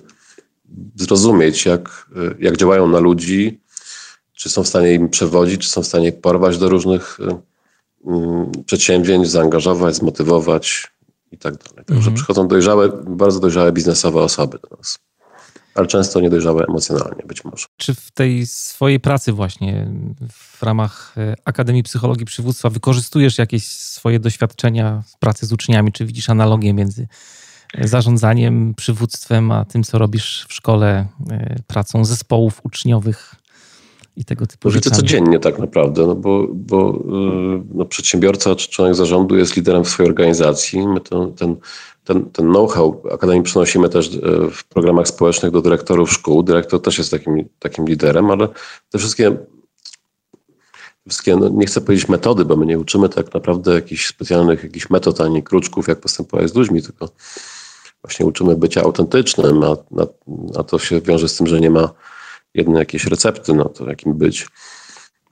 zrozumieć, 0.95 1.65
jak, 1.65 2.09
jak 2.39 2.57
działają 2.57 2.87
na 2.87 2.99
ludzi, 2.99 3.61
czy 4.33 4.49
są 4.49 4.63
w 4.63 4.67
stanie 4.67 4.93
im 4.93 5.09
przewodzić, 5.09 5.61
czy 5.61 5.69
są 5.69 5.81
w 5.83 5.87
stanie 5.87 6.11
porwać 6.11 6.57
do 6.57 6.69
różnych 6.69 7.19
um, 8.03 8.51
przedsięwzięć, 8.65 9.29
zaangażować, 9.29 9.95
zmotywować 9.95 10.91
i 11.31 11.37
tak 11.37 11.53
dalej. 11.53 11.85
Także 11.85 11.95
mhm. 11.95 12.15
przychodzą 12.15 12.47
dojrzałe, 12.47 12.89
bardzo 13.07 13.39
dojrzałe 13.39 13.71
biznesowe 13.71 14.21
osoby 14.21 14.59
do 14.69 14.77
nas. 14.77 14.99
Ale 15.75 15.87
często 15.87 16.19
niedojrzałe 16.19 16.65
emocjonalnie, 16.69 17.23
być 17.25 17.43
może. 17.43 17.65
Czy 17.77 17.95
w 17.95 18.11
tej 18.11 18.47
swojej 18.47 18.99
pracy 18.99 19.31
właśnie 19.31 19.91
w 20.31 20.63
ramach 20.63 21.13
e, 21.17 21.35
Akademii 21.45 21.83
Psychologii 21.83 22.25
Przywództwa 22.25 22.69
wykorzystujesz 22.69 23.37
jakieś 23.37 23.67
swoje 23.67 24.19
doświadczenia 24.19 25.03
z 25.07 25.17
pracy 25.17 25.45
z 25.45 25.53
uczniami? 25.53 25.91
Czy 25.91 26.05
widzisz 26.05 26.29
analogię 26.29 26.73
między 26.73 27.07
zarządzaniem, 27.81 28.73
przywództwem, 28.77 29.51
a 29.51 29.65
tym, 29.65 29.83
co 29.83 29.97
robisz 29.97 30.45
w 30.49 30.53
szkole, 30.53 31.07
e, 31.31 31.55
pracą 31.67 32.05
zespołów 32.05 32.61
uczniowych 32.63 33.35
i 34.15 34.25
tego 34.25 34.47
typu 34.47 34.71
rzeczy. 34.71 34.89
Widzę 34.89 35.01
codziennie 35.01 35.39
tak 35.39 35.59
naprawdę, 35.59 36.07
no 36.07 36.15
bo, 36.15 36.47
bo 36.53 36.89
e, 36.89 37.63
no, 37.73 37.85
przedsiębiorca 37.85 38.55
czy 38.55 38.69
członek 38.69 38.95
zarządu 38.95 39.37
jest 39.37 39.55
liderem 39.55 39.83
w 39.83 39.89
swojej 39.89 40.09
organizacji. 40.09 40.87
My 40.87 40.99
to, 41.01 41.27
ten, 41.27 41.55
ten, 42.03 42.25
ten 42.25 42.45
know-how 42.45 43.01
Akademii 43.13 43.43
przenosimy 43.43 43.89
też 43.89 44.07
e, 44.07 44.19
w 44.51 44.63
programach 44.63 45.07
społecznych 45.07 45.51
do 45.51 45.61
dyrektorów 45.61 46.13
szkół. 46.13 46.43
Dyrektor 46.43 46.81
też 46.81 46.97
jest 46.97 47.11
takim, 47.11 47.45
takim 47.59 47.85
liderem, 47.85 48.31
ale 48.31 48.47
te 48.89 48.97
wszystkie 48.97 49.37
wszystkie, 51.07 51.35
no 51.35 51.49
nie 51.49 51.65
chcę 51.65 51.81
powiedzieć 51.81 52.09
metody, 52.09 52.45
bo 52.45 52.55
my 52.55 52.65
nie 52.65 52.79
uczymy 52.79 53.09
tak 53.09 53.33
naprawdę 53.33 53.73
jakichś 53.73 54.07
specjalnych 54.07 54.63
jakichś 54.63 54.89
metod 54.89 55.21
ani 55.21 55.43
kruczków, 55.43 55.87
jak 55.87 55.99
postępować 55.99 56.49
z 56.49 56.55
ludźmi, 56.55 56.81
tylko 56.81 57.09
właśnie 58.05 58.25
uczymy 58.25 58.55
bycia 58.55 58.81
autentycznym, 58.81 59.63
a, 59.63 59.71
a, 60.01 60.07
a 60.59 60.63
to 60.63 60.79
się 60.79 61.01
wiąże 61.01 61.29
z 61.29 61.37
tym, 61.37 61.47
że 61.47 61.61
nie 61.61 61.69
ma 61.69 61.89
jednej 62.53 62.79
jakiejś 62.79 63.05
recepty 63.05 63.53
na 63.53 63.65
to, 63.65 63.89
jakim 63.89 64.13
być. 64.13 64.47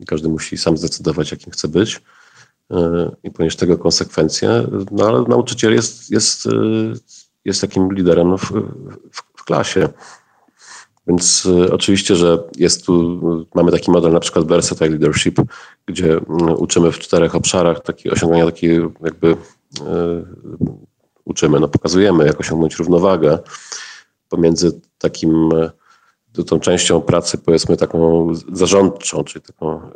Każdy 0.07 0.29
musi 0.29 0.57
sam 0.57 0.77
zdecydować, 0.77 1.31
jakim 1.31 1.53
chce 1.53 1.67
być 1.67 2.01
e, 2.71 3.11
i 3.23 3.31
ponieść 3.31 3.57
tego 3.57 3.77
konsekwencje. 3.77 4.67
No 4.91 5.07
ale 5.07 5.21
nauczyciel 5.21 5.73
jest, 5.73 6.11
jest, 6.11 6.47
e, 6.47 6.51
jest 7.45 7.61
takim 7.61 7.93
liderem 7.93 8.37
w, 8.37 8.51
w, 9.11 9.21
w 9.35 9.43
klasie. 9.43 9.89
Więc 11.07 11.45
e, 11.45 11.73
oczywiście, 11.73 12.15
że 12.15 12.43
jest 12.57 12.85
tu, 12.85 13.47
mamy 13.55 13.71
taki 13.71 13.91
model 13.91 14.11
na 14.11 14.19
przykład 14.19 14.47
Versatile 14.47 14.89
Leadership, 14.89 15.41
gdzie 15.85 16.19
uczymy 16.57 16.91
w 16.91 16.99
czterech 16.99 17.35
obszarach 17.35 17.81
taki, 17.83 18.09
osiągania 18.09 18.45
takiej 18.45 18.81
jakby 19.03 19.37
uczymy, 21.25 21.59
no 21.59 21.67
pokazujemy, 21.67 22.25
jak 22.25 22.39
osiągnąć 22.39 22.75
równowagę 22.75 23.39
pomiędzy 24.29 24.81
takim 24.97 25.49
e, 25.53 26.43
tą 26.43 26.59
częścią 26.59 27.01
pracy, 27.01 27.37
powiedzmy 27.37 27.77
taką 27.77 28.27
zarządczą, 28.53 29.23
czyli 29.23 29.45
taką, 29.45 29.81
e, 29.81 29.91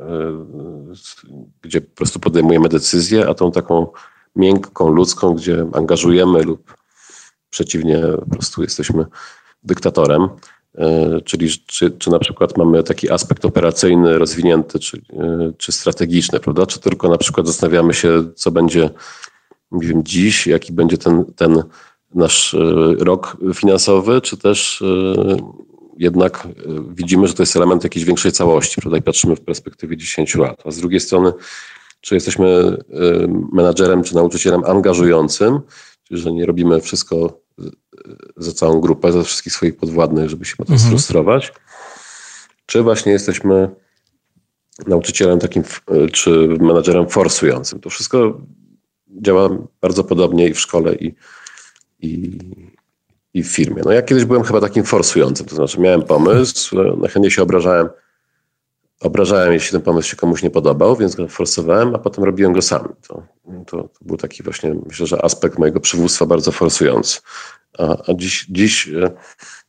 gdzie 1.61 1.81
po 1.81 1.95
prostu 1.95 2.19
podejmujemy 2.19 2.69
decyzje, 2.69 3.27
a 3.29 3.33
tą 3.33 3.51
taką 3.51 3.87
miękką, 4.35 4.89
ludzką, 4.89 5.33
gdzie 5.33 5.65
angażujemy 5.73 6.43
lub 6.43 6.75
przeciwnie, 7.49 8.03
po 8.19 8.29
prostu 8.29 8.61
jesteśmy 8.61 9.05
dyktatorem. 9.63 10.29
E, 10.75 11.21
czyli 11.21 11.49
czy, 11.65 11.91
czy 11.91 12.09
na 12.09 12.19
przykład 12.19 12.57
mamy 12.57 12.83
taki 12.83 13.11
aspekt 13.11 13.45
operacyjny 13.45 14.17
rozwinięty, 14.17 14.79
czy, 14.79 15.01
czy 15.57 15.71
strategiczny, 15.71 16.39
prawda? 16.39 16.65
Czy 16.65 16.79
tylko 16.79 17.09
na 17.09 17.17
przykład 17.17 17.47
zastanawiamy 17.47 17.93
się, 17.93 18.23
co 18.35 18.51
będzie 18.51 18.89
nie 19.71 19.87
wiem, 19.87 20.03
dziś, 20.03 20.47
jaki 20.47 20.73
będzie 20.73 20.97
ten, 20.97 21.25
ten 21.35 21.63
nasz 22.15 22.53
e, 22.53 22.57
rok 22.99 23.37
finansowy, 23.53 24.21
czy 24.21 24.37
też 24.37 24.81
e, 24.81 25.37
jednak 25.97 26.45
e, 26.45 26.49
widzimy, 26.89 27.27
że 27.27 27.33
to 27.33 27.43
jest 27.43 27.55
element 27.55 27.83
jakiejś 27.83 28.05
większej 28.05 28.31
całości, 28.31 28.81
prawda? 28.81 28.97
I 28.97 29.01
patrzymy 29.01 29.35
w 29.35 29.41
perspektywie 29.41 29.97
10 29.97 30.35
lat. 30.35 30.61
A 30.65 30.71
z 30.71 30.77
drugiej 30.77 30.99
strony, 30.99 31.31
czy 32.01 32.15
jesteśmy 32.15 32.77
menadżerem 33.53 34.03
czy 34.03 34.15
nauczycielem 34.15 34.63
angażującym, 34.65 35.59
czyli 36.03 36.21
że 36.21 36.31
nie 36.31 36.45
robimy 36.45 36.81
wszystko 36.81 37.39
za 38.37 38.51
całą 38.51 38.81
grupę, 38.81 39.11
za 39.11 39.23
wszystkich 39.23 39.53
swoich 39.53 39.77
podwładnych, 39.77 40.29
żeby 40.29 40.45
się 40.45 40.55
potem 40.55 40.73
mhm. 40.73 40.89
sfrustrować, 40.89 41.53
czy 42.65 42.83
właśnie 42.83 43.11
jesteśmy 43.11 43.69
nauczycielem 44.87 45.39
takim, 45.39 45.63
czy 46.11 46.47
menadżerem 46.59 47.09
forsującym. 47.09 47.79
To 47.79 47.89
wszystko 47.89 48.41
działa 49.21 49.49
bardzo 49.81 50.03
podobnie 50.03 50.47
i 50.47 50.53
w 50.53 50.59
szkole, 50.59 50.95
i, 50.95 51.15
i, 51.99 52.39
i 53.33 53.43
w 53.43 53.47
firmie. 53.47 53.81
No 53.85 53.91
ja 53.91 54.01
kiedyś 54.01 54.25
byłem 54.25 54.43
chyba 54.43 54.61
takim 54.61 54.83
forsującym, 54.83 55.45
to 55.45 55.55
znaczy 55.55 55.79
miałem 55.79 56.01
pomysł, 56.01 56.75
najchętniej 56.97 57.31
się 57.31 57.43
obrażałem, 57.43 57.89
obrażałem, 59.01 59.53
jeśli 59.53 59.71
ten 59.71 59.81
pomysł 59.81 60.09
się 60.09 60.15
komuś 60.15 60.43
nie 60.43 60.49
podobał, 60.49 60.95
więc 60.95 61.15
go 61.15 61.27
forsowałem, 61.27 61.95
a 61.95 61.99
potem 61.99 62.23
robiłem 62.23 62.53
go 62.53 62.61
sam. 62.61 62.93
To, 63.07 63.23
to, 63.67 63.77
to 63.83 63.89
był 64.01 64.17
taki 64.17 64.43
właśnie, 64.43 64.75
myślę, 64.85 65.07
że 65.07 65.25
aspekt 65.25 65.59
mojego 65.59 65.79
przywództwa 65.79 66.25
bardzo 66.25 66.51
forsujący. 66.51 67.19
A, 67.77 68.11
a 68.11 68.13
dziś, 68.13 68.45
dziś 68.49 68.87
e, 68.87 69.11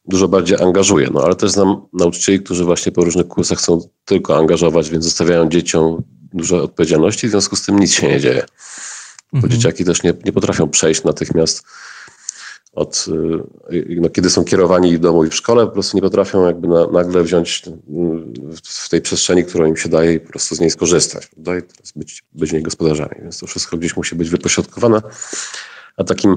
dużo 0.05 0.29
bardziej 0.29 0.63
angażuję, 0.63 1.09
no 1.15 1.23
ale 1.25 1.35
też 1.35 1.51
znam 1.51 1.87
nauczycieli, 1.93 2.41
którzy 2.41 2.65
właśnie 2.65 2.93
po 2.93 3.05
różnych 3.05 3.29
kursach 3.29 3.59
chcą 3.59 3.81
tylko 4.05 4.37
angażować, 4.37 4.91
więc 4.91 5.05
zostawiają 5.05 5.49
dzieciom 5.49 6.03
dużo 6.33 6.63
odpowiedzialności, 6.63 7.29
w 7.29 7.31
związku 7.31 7.57
z 7.57 7.63
tym 7.63 7.79
nic 7.79 7.93
się 7.93 8.09
nie 8.09 8.21
dzieje. 8.21 8.45
Bo 9.33 9.39
mhm. 9.39 9.53
dzieciaki 9.53 9.85
też 9.85 10.03
nie, 10.03 10.15
nie 10.25 10.33
potrafią 10.33 10.69
przejść 10.69 11.05
natychmiast 11.05 11.65
od, 12.73 13.07
y, 13.73 13.97
no, 14.01 14.11
kiedy 14.11 14.31
są 14.31 14.45
kierowani 14.45 14.97
w 14.97 15.01
domu 15.01 15.25
i 15.25 15.31
w 15.31 15.35
szkole, 15.35 15.67
po 15.67 15.73
prostu 15.73 15.97
nie 15.97 16.03
potrafią 16.03 16.47
jakby 16.47 16.69
na, 16.69 16.87
nagle 16.87 17.23
wziąć 17.23 17.63
y, 17.67 17.73
w 18.65 18.89
tej 18.89 19.01
przestrzeni, 19.01 19.45
którą 19.45 19.67
im 19.67 19.77
się 19.77 19.89
daje 19.89 20.15
i 20.15 20.21
po 20.21 20.29
prostu 20.29 20.55
z 20.55 20.61
niej 20.61 20.71
skorzystać. 20.71 21.27
Prawda? 21.27 21.59
I 21.59 21.63
teraz 21.63 21.93
być, 21.97 22.25
być 22.33 22.61
gospodarzami. 22.63 23.15
Więc 23.23 23.39
to 23.39 23.47
wszystko 23.47 23.77
gdzieś 23.77 23.97
musi 23.97 24.17
być 24.17 24.31
wypośrodkowane. 24.31 25.01
A 25.97 26.05
takim, 26.05 26.37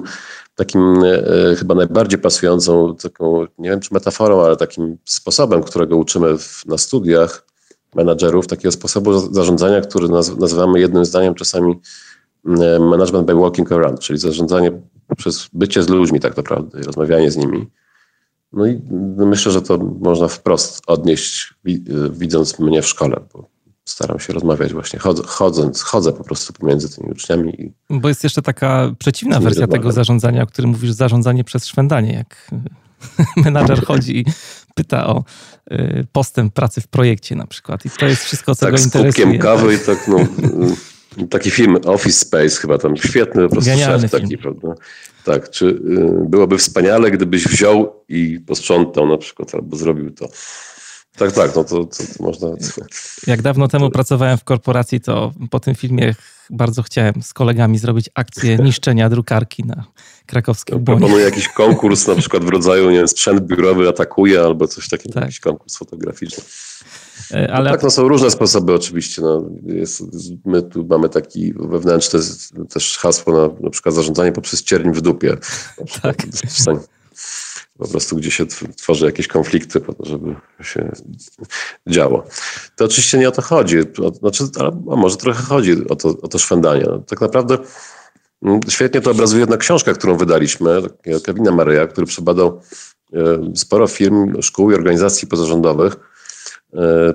takim 0.55 1.03
e, 1.03 1.55
chyba 1.55 1.75
najbardziej 1.75 2.19
pasującą, 2.19 2.95
taką, 2.95 3.45
nie 3.57 3.69
wiem 3.69 3.79
czy 3.79 3.93
metaforą, 3.93 4.45
ale 4.45 4.57
takim 4.57 4.97
sposobem, 5.05 5.63
którego 5.63 5.97
uczymy 5.97 6.37
w, 6.37 6.65
na 6.65 6.77
studiach 6.77 7.45
menadżerów, 7.95 8.47
takiego 8.47 8.71
sposobu 8.71 9.33
zarządzania, 9.33 9.81
który 9.81 10.09
naz, 10.09 10.37
nazywamy 10.37 10.79
jednym 10.79 11.05
zdaniem 11.05 11.35
czasami 11.35 11.79
management 12.79 13.27
by 13.27 13.35
walking 13.35 13.71
around, 13.71 13.99
czyli 13.99 14.19
zarządzanie 14.19 14.71
przez 15.17 15.49
bycie 15.53 15.83
z 15.83 15.89
ludźmi 15.89 16.19
tak 16.19 16.37
naprawdę, 16.37 16.81
rozmawianie 16.81 17.31
z 17.31 17.37
nimi. 17.37 17.67
No 18.53 18.67
i 18.67 18.81
myślę, 19.17 19.51
że 19.51 19.61
to 19.61 19.77
można 19.77 20.27
wprost 20.27 20.81
odnieść, 20.87 21.53
widząc 22.11 22.59
mnie 22.59 22.81
w 22.81 22.87
szkole, 22.87 23.21
bo 23.33 23.49
staram 23.85 24.19
się 24.19 24.33
rozmawiać 24.33 24.73
właśnie, 24.73 24.99
chodząc, 25.25 25.81
chodzę 25.81 26.13
po 26.13 26.23
prostu 26.23 26.53
pomiędzy 26.53 26.95
tymi 26.95 27.11
uczniami. 27.11 27.73
Bo 27.89 28.07
jest 28.07 28.23
jeszcze 28.23 28.41
taka 28.41 28.91
przeciwna 28.99 29.39
wersja 29.39 29.67
tego 29.67 29.91
zarządzania, 29.91 30.43
o 30.43 30.45
którym 30.45 30.71
mówisz, 30.71 30.91
zarządzanie 30.91 31.43
przez 31.43 31.65
szwendanie, 31.65 32.13
jak 32.13 32.51
menadżer 33.45 33.85
chodzi 33.85 34.19
i 34.19 34.25
pyta 34.75 35.07
o 35.07 35.23
y, 35.71 36.07
postęp 36.11 36.53
pracy 36.53 36.81
w 36.81 36.87
projekcie 36.87 37.35
na 37.35 37.47
przykład. 37.47 37.85
I 37.85 37.89
to 37.89 38.05
jest 38.05 38.23
wszystko, 38.23 38.55
co 38.55 38.65
tak, 38.65 38.75
go 38.75 38.81
interesuje. 38.81 39.11
z 39.11 39.15
kubkiem 39.15 39.39
kawy 39.39 39.77
tak? 39.77 39.83
i 39.83 39.85
tak, 39.85 40.07
no, 40.07 40.19
y, 40.19 40.75
taki 41.29 41.51
film 41.51 41.77
Office 41.85 42.19
Space 42.19 42.49
chyba 42.61 42.77
tam, 42.77 42.97
świetny 42.97 43.43
po 43.43 43.49
prostu 43.49 43.71
Genialny 43.71 44.01
szef 44.01 44.11
taki, 44.11 44.37
prawda? 44.37 44.73
Tak, 45.25 45.49
czy 45.49 45.65
y, 45.65 45.79
byłoby 46.29 46.57
wspaniale, 46.57 47.11
gdybyś 47.11 47.47
wziął 47.47 48.03
i 48.09 48.39
posprzątał 48.47 49.07
na 49.07 49.17
przykład, 49.17 49.55
albo 49.55 49.77
zrobił 49.77 50.11
to. 50.11 50.29
Tak, 51.17 51.31
tak, 51.31 51.55
no 51.55 51.63
to, 51.63 51.85
to, 51.85 52.03
to 52.17 52.23
można. 52.23 52.47
Jak 53.27 53.41
dawno 53.41 53.67
temu 53.67 53.89
pracowałem 53.89 54.37
w 54.37 54.43
korporacji, 54.43 55.01
to 55.01 55.31
po 55.49 55.59
tym 55.59 55.75
filmie 55.75 56.15
bardzo 56.49 56.83
chciałem 56.83 57.13
z 57.21 57.33
kolegami 57.33 57.77
zrobić 57.77 58.09
akcję 58.13 58.57
niszczenia 58.65 59.09
drukarki 59.09 59.63
na 59.63 59.85
krakowskiej 60.25 60.79
Błonie. 60.79 60.99
Proponuję 60.99 61.25
jakiś 61.25 61.47
konkurs 61.63 62.07
na 62.07 62.15
przykład 62.15 62.43
w 62.43 62.49
rodzaju, 62.49 62.89
nie 62.89 62.97
wiem, 62.97 63.07
sprzęt 63.07 63.41
biurowy 63.41 63.89
atakuje 63.89 64.41
albo 64.41 64.67
coś 64.67 64.89
takiego, 64.89 65.13
tak. 65.13 65.23
jakiś 65.23 65.39
konkurs 65.39 65.77
fotograficzny. 65.77 66.43
E, 67.31 67.47
no 67.47 67.53
ale... 67.53 67.69
No 67.69 67.75
tak, 67.75 67.83
no 67.83 67.91
są 67.91 68.07
różne 68.07 68.31
sposoby 68.31 68.73
oczywiście. 68.73 69.21
No, 69.21 69.49
jest, 69.63 70.03
my 70.45 70.61
tu 70.61 70.85
mamy 70.89 71.09
taki 71.09 71.53
wewnętrzny 71.53 72.19
też 72.69 72.97
hasło 72.97 73.33
na, 73.33 73.63
na 73.63 73.69
przykład 73.69 73.95
zarządzanie 73.95 74.31
poprzez 74.31 74.63
cierń 74.63 74.91
w 74.91 75.01
dupie. 75.01 75.37
Tak 76.01 76.17
po 77.81 77.87
prostu 77.87 78.15
gdzie 78.15 78.31
się 78.31 78.45
tworzy 78.77 79.05
jakieś 79.05 79.27
konflikty 79.27 79.79
po 79.79 79.93
to, 79.93 80.05
żeby 80.05 80.35
się 80.61 80.91
działo. 81.87 82.23
To 82.75 82.85
oczywiście 82.85 83.17
nie 83.17 83.27
o 83.27 83.31
to 83.31 83.41
chodzi, 83.41 83.77
znaczy, 84.19 84.43
a 84.91 84.95
może 84.95 85.17
trochę 85.17 85.43
chodzi 85.43 85.87
o 85.89 85.95
to, 85.95 86.09
o 86.21 86.27
to 86.27 86.39
szwendanie. 86.39 86.83
No, 86.87 86.99
tak 86.99 87.21
naprawdę 87.21 87.57
mm, 88.43 88.59
świetnie 88.69 89.01
to 89.01 89.11
obrazuje 89.11 89.39
jedna 89.39 89.57
książka, 89.57 89.93
którą 89.93 90.17
wydaliśmy, 90.17 90.81
Kevina 91.23 91.51
Maryja, 91.51 91.87
który 91.87 92.07
przebadał 92.07 92.61
e, 93.13 93.19
sporo 93.55 93.87
firm, 93.87 94.41
szkół 94.41 94.71
i 94.71 94.75
organizacji 94.75 95.27
pozarządowych, 95.27 95.95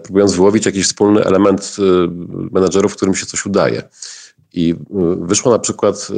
próbując 0.02 0.34
wyłowić 0.34 0.66
jakiś 0.66 0.86
wspólny 0.86 1.24
element 1.24 1.76
e, 1.78 1.82
menedżerów, 2.52 2.96
którym 2.96 3.14
się 3.14 3.26
coś 3.26 3.46
udaje. 3.46 3.82
I 4.52 4.74
wyszła 5.20 5.52
na 5.52 5.58
przykład 5.58 6.08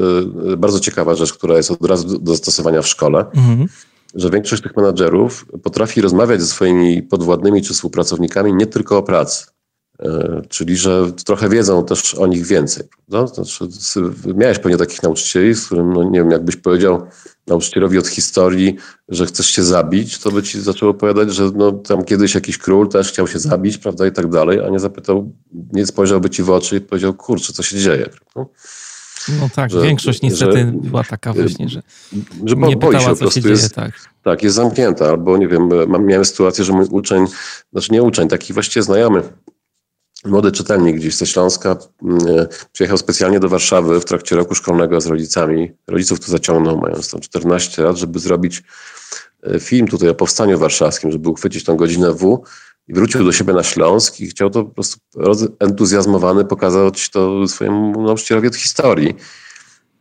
bardzo 0.59 0.81
ciekawa 0.81 1.15
rzecz, 1.15 1.33
która 1.33 1.57
jest 1.57 1.71
od 1.71 1.87
razu 1.87 2.19
do 2.19 2.31
zastosowania 2.31 2.83
w 2.83 2.87
szkole. 2.87 3.27
Mhm 3.35 3.69
że 4.15 4.31
większość 4.31 4.63
tych 4.63 4.77
menadżerów 4.77 5.47
potrafi 5.63 6.01
rozmawiać 6.01 6.41
ze 6.41 6.47
swoimi 6.47 7.03
podwładnymi 7.03 7.63
czy 7.63 7.75
współpracownikami 7.75 8.55
nie 8.55 8.67
tylko 8.67 8.99
o 8.99 9.03
pracy. 9.03 9.47
E, 10.01 10.43
czyli, 10.49 10.77
że 10.77 11.13
trochę 11.25 11.49
wiedzą 11.49 11.85
też 11.85 12.15
o 12.15 12.27
nich 12.27 12.47
więcej. 12.47 12.85
Prawda? 13.11 13.35
Znaczy, 13.35 13.69
miałeś 14.35 14.59
pewnie 14.59 14.79
takich 14.79 15.03
nauczycieli, 15.03 15.55
z 15.55 15.67
którym, 15.67 15.93
no 15.93 16.05
nie 16.05 16.19
wiem, 16.19 16.31
jakbyś 16.31 16.57
powiedział 16.57 17.07
nauczycielowi 17.49 17.99
od 17.99 18.09
historii, 18.09 18.77
że 19.09 19.27
chcesz 19.27 19.47
się 19.47 19.63
zabić, 19.63 20.19
to 20.19 20.31
by 20.31 20.43
ci 20.43 20.61
zaczął 20.61 20.89
opowiadać, 20.89 21.35
że 21.35 21.51
no, 21.55 21.73
tam 21.73 22.05
kiedyś 22.05 22.35
jakiś 22.35 22.59
król 22.59 22.89
też 22.89 23.09
chciał 23.09 23.29
się 23.29 23.39
zabić, 23.39 23.79
prawda, 23.79 24.07
i 24.07 24.13
tak 24.13 24.29
dalej, 24.29 24.61
a 24.61 24.69
nie 24.69 24.79
zapytał, 24.79 25.33
nie 25.73 25.87
spojrzałby 25.87 26.31
ci 26.31 26.43
w 26.43 26.51
oczy 26.51 26.77
i 26.77 26.81
powiedział, 26.81 27.15
kurczę, 27.15 27.53
co 27.53 27.63
się 27.63 27.79
dzieje. 27.79 28.07
Prawda? 28.07 28.53
No 29.41 29.49
tak, 29.55 29.71
że, 29.71 29.83
większość 29.83 30.23
niestety 30.23 30.59
że, 30.59 30.73
była 30.73 31.05
taka 31.05 31.33
właśnie, 31.33 31.69
że, 31.69 31.83
że 32.45 32.57
nie 32.57 32.77
boi 32.77 32.93
pytała, 32.93 33.01
się, 33.01 33.11
po 33.11 33.17
prostu 33.17 33.41
dzieje, 33.41 33.55
jest, 33.55 33.75
tak. 33.75 33.93
tak, 34.23 34.43
jest 34.43 34.57
zamknięta, 34.57 35.09
albo 35.09 35.37
nie 35.37 35.49
wiem, 35.49 35.69
miałem 36.07 36.25
sytuację, 36.25 36.65
że 36.65 36.73
mój 36.73 36.87
uczeń, 36.91 37.27
znaczy 37.73 37.93
nie 37.93 38.03
uczeń, 38.03 38.29
taki 38.29 38.53
właściwie 38.53 38.83
znajomy, 38.83 39.23
młody 40.25 40.53
czytelnik 40.53 40.97
gdzieś 40.97 41.17
ze 41.17 41.27
Śląska, 41.27 41.77
mm, 42.03 42.19
przyjechał 42.73 42.99
specjalnie 42.99 43.41
do 43.41 43.49
Warszawy 43.49 44.01
w 44.01 44.05
trakcie 44.05 44.37
roku 44.37 44.55
szkolnego 44.55 45.01
z 45.01 45.07
rodzicami. 45.07 45.73
Rodziców 45.87 46.21
tu 46.21 46.31
zaciągnął, 46.31 46.79
mając 46.79 47.11
tam 47.11 47.21
14 47.21 47.83
lat, 47.83 47.97
żeby 47.97 48.19
zrobić 48.19 48.63
e, 49.43 49.61
film 49.61 49.89
tutaj 49.89 50.09
o 50.09 50.15
powstaniu 50.15 50.59
warszawskim, 50.59 51.13
żeby 51.13 51.29
uchwycić 51.29 51.65
tą 51.65 51.77
godzinę 51.77 52.13
W 52.13 52.43
i 52.89 52.95
wrócił 52.95 53.25
do 53.25 53.33
siebie 53.33 53.53
na 53.53 53.63
Śląsk 53.63 54.21
i 54.21 54.27
chciał 54.27 54.51
to 54.51 54.65
po 54.65 54.71
prostu 54.71 54.99
entuzjazmowany 55.59 56.45
pokazać 56.45 57.11
to 57.11 57.49
swojemu 57.49 58.03
nauczycielowi 58.03 58.49
od 58.49 58.57
historii. 58.57 59.15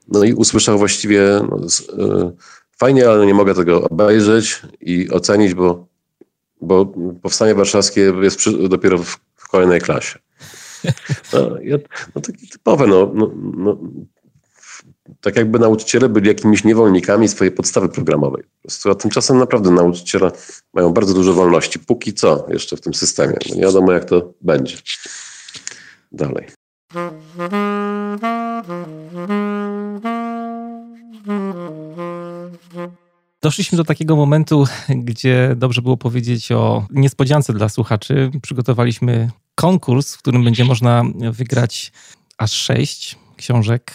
No 0.08 0.24
i 0.24 0.34
usłyszał 0.34 0.78
właściwie 0.78 1.42
no, 1.50 1.58
e, 2.06 2.32
fajnie, 2.78 3.10
ale 3.10 3.26
nie 3.26 3.34
mogę 3.34 3.56
tego 3.56 3.84
obejrzeć 3.84 4.62
i 4.82 5.10
ocenić, 5.10 5.54
bo, 5.54 5.88
bo 6.62 6.94
powstanie 7.22 7.56
warszawskie 7.56 8.14
jest 8.22 8.38
przy, 8.38 8.70
dopiero 8.70 8.98
w, 8.98 9.20
w 9.48 9.50
kolejnej 9.50 9.82
klasie. 9.82 10.20
No, 11.34 11.50
no 12.16 12.22
takie 12.22 12.48
typowe, 12.48 12.88
no, 12.88 13.12
no, 13.14 13.32
no, 13.58 13.78
tak 15.22 15.36
jakby 15.36 15.60
nauczyciele 15.60 16.10
byli 16.10 16.28
jakimiś 16.28 16.64
niewolnikami 16.64 17.28
swojej 17.28 17.52
podstawy 17.52 17.90
programowej. 17.90 18.44
A 18.92 18.96
tymczasem 18.96 19.38
naprawdę 19.38 19.72
nauczyciele 19.72 20.32
mają 20.74 20.94
bardzo 20.94 21.14
dużo 21.14 21.34
wolności. 21.34 21.80
Póki 21.80 22.14
co 22.14 22.46
jeszcze 22.50 22.78
w 22.78 22.82
tym 22.82 22.94
systemie. 22.94 23.38
No 23.50 23.56
nie 23.56 23.62
wiadomo 23.62 23.92
jak 23.92 24.06
to 24.06 24.34
będzie 24.42 24.78
dalej. 26.12 26.48
Doszliśmy 33.42 33.78
do 33.78 33.84
takiego 33.84 34.16
momentu, 34.16 34.66
gdzie 34.90 35.56
dobrze 35.56 35.82
było 35.82 35.98
powiedzieć 35.98 36.52
o 36.52 36.86
niespodziance 36.92 37.54
dla 37.54 37.70
słuchaczy. 37.70 38.32
Przygotowaliśmy 38.42 39.30
konkurs, 39.56 40.16
w 40.16 40.20
którym 40.20 40.44
będzie 40.44 40.66
można 40.66 41.04
wygrać 41.32 41.92
aż 42.38 42.52
sześć 42.52 43.16
książek 43.38 43.94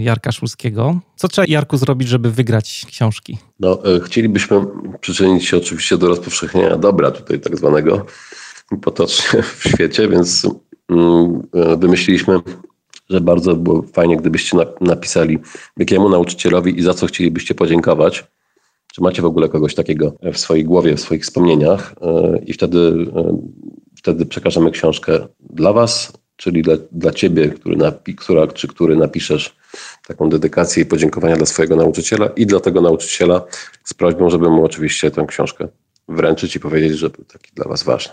Jarka 0.00 0.32
Szulskiego. 0.32 1.00
Co 1.16 1.28
trzeba, 1.28 1.46
Jarku, 1.48 1.76
zrobić, 1.76 2.08
żeby 2.08 2.30
wygrać 2.30 2.86
książki? 2.88 3.38
No, 3.60 3.96
e, 3.96 4.00
chcielibyśmy 4.00 4.60
przyczynić 5.00 5.46
się 5.46 5.56
oczywiście 5.56 5.98
do 5.98 6.08
rozpowszechnienia 6.08 6.76
dobra 6.76 7.10
tutaj 7.10 7.40
tak 7.40 7.56
zwanego 7.56 8.06
potocznie 8.82 9.42
w 9.42 9.68
świecie, 9.68 10.08
więc 10.08 10.48
mm, 10.88 11.42
e, 11.54 11.76
wymyśliliśmy, 11.76 12.38
że 13.10 13.20
bardzo 13.20 13.54
było 13.54 13.82
fajnie, 13.82 14.16
gdybyście 14.16 14.58
napisali 14.80 15.38
jakiemu 15.76 16.08
nauczycielowi 16.08 16.78
i 16.78 16.82
za 16.82 16.94
co 16.94 17.06
chcielibyście 17.06 17.54
podziękować. 17.54 18.24
Czy 18.96 19.02
macie 19.02 19.22
w 19.22 19.24
ogóle 19.24 19.48
kogoś 19.48 19.74
takiego 19.74 20.14
w 20.32 20.38
swojej 20.38 20.64
głowie, 20.64 20.96
w 20.96 21.00
swoich 21.00 21.22
wspomnieniach 21.22 21.94
e, 22.00 22.38
i 22.46 22.52
wtedy, 22.52 22.92
wtedy 23.96 24.26
przekażemy 24.26 24.70
książkę 24.70 25.26
dla 25.40 25.72
was, 25.72 26.12
czyli 26.36 26.62
dla, 26.62 26.74
dla 26.92 27.12
ciebie, 27.12 27.48
który 27.48 27.76
napi, 27.76 28.14
która, 28.14 28.46
czy 28.46 28.68
który 28.68 28.96
napiszesz 28.96 29.56
taką 30.06 30.28
dedykację 30.28 30.82
i 30.82 30.86
podziękowania 30.86 31.36
dla 31.36 31.46
swojego 31.46 31.76
nauczyciela 31.76 32.26
i 32.26 32.46
dla 32.46 32.60
tego 32.60 32.80
nauczyciela 32.80 33.44
z 33.84 33.94
prośbą, 33.94 34.30
żeby 34.30 34.50
mu 34.50 34.64
oczywiście 34.64 35.10
tę 35.10 35.24
książkę 35.28 35.68
wręczyć 36.08 36.56
i 36.56 36.60
powiedzieć, 36.60 36.98
że 36.98 37.10
był 37.10 37.24
taki 37.24 37.50
dla 37.54 37.68
was 37.68 37.82
ważny. 37.82 38.12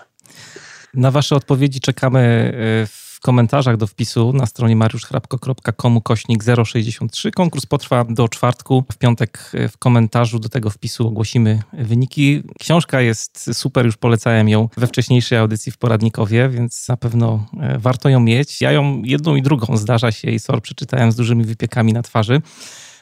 Na 0.93 1.11
wasze 1.11 1.35
odpowiedzi 1.35 1.79
czekamy 1.79 2.53
w 2.87 3.12
komentarzach 3.23 3.77
do 3.77 3.87
wpisu 3.87 4.33
na 4.33 4.45
stronie 4.45 4.75
mariuszchrapko.com 4.75 6.01
kośnik 6.01 6.43
063. 6.65 7.31
Konkurs 7.31 7.65
potrwa 7.65 8.03
do 8.03 8.29
czwartku. 8.29 8.83
W 8.91 8.97
piątek 8.97 9.51
e, 9.53 9.69
w 9.69 9.77
komentarzu 9.77 10.39
do 10.39 10.49
tego 10.49 10.69
wpisu 10.69 11.07
ogłosimy 11.07 11.61
wyniki. 11.73 12.43
Książka 12.59 13.01
jest 13.01 13.49
super, 13.53 13.85
już 13.85 13.97
polecałem 13.97 14.49
ją 14.49 14.69
we 14.77 14.87
wcześniejszej 14.87 15.37
audycji 15.37 15.71
w 15.71 15.77
Poradnikowie, 15.77 16.49
więc 16.49 16.87
na 16.87 16.97
pewno 16.97 17.45
e, 17.59 17.79
warto 17.79 18.09
ją 18.09 18.19
mieć. 18.19 18.61
Ja 18.61 18.71
ją 18.71 19.01
jedną 19.03 19.35
i 19.35 19.41
drugą 19.41 19.77
zdarza 19.77 20.11
się 20.11 20.31
i 20.31 20.39
SOR 20.39 20.61
przeczytałem 20.61 21.11
z 21.11 21.15
dużymi 21.15 21.43
wypiekami 21.43 21.93
na 21.93 22.01
twarzy. 22.01 22.41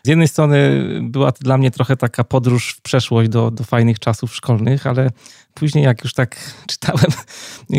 Z 0.04 0.08
jednej 0.08 0.28
strony 0.28 0.84
była 1.02 1.32
to 1.32 1.39
dla 1.43 1.58
mnie 1.58 1.72
trochę 1.72 1.97
taka 1.97 2.24
podróż 2.24 2.74
w 2.74 2.82
przeszłość 2.82 3.30
do, 3.30 3.52
do 3.52 3.64
fajnych 3.64 3.99
czasów 3.99 4.36
szkolnych, 4.36 4.88
ale 4.88 5.10
później 5.54 5.84
jak 5.84 6.04
już 6.04 6.14
tak 6.14 6.36
czytałem 6.72 7.12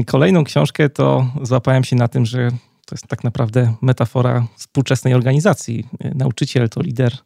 kolejną 0.06 0.44
książkę, 0.44 0.88
to 0.88 1.26
złapałem 1.42 1.84
się 1.84 1.96
na 1.96 2.08
tym, 2.08 2.26
że 2.26 2.50
to 2.86 2.94
jest 2.94 3.06
tak 3.06 3.24
naprawdę 3.24 3.74
metafora 3.82 4.46
współczesnej 4.56 5.14
organizacji. 5.14 5.86
Nauczyciel 6.14 6.68
to 6.68 6.82
lider, 6.82 7.16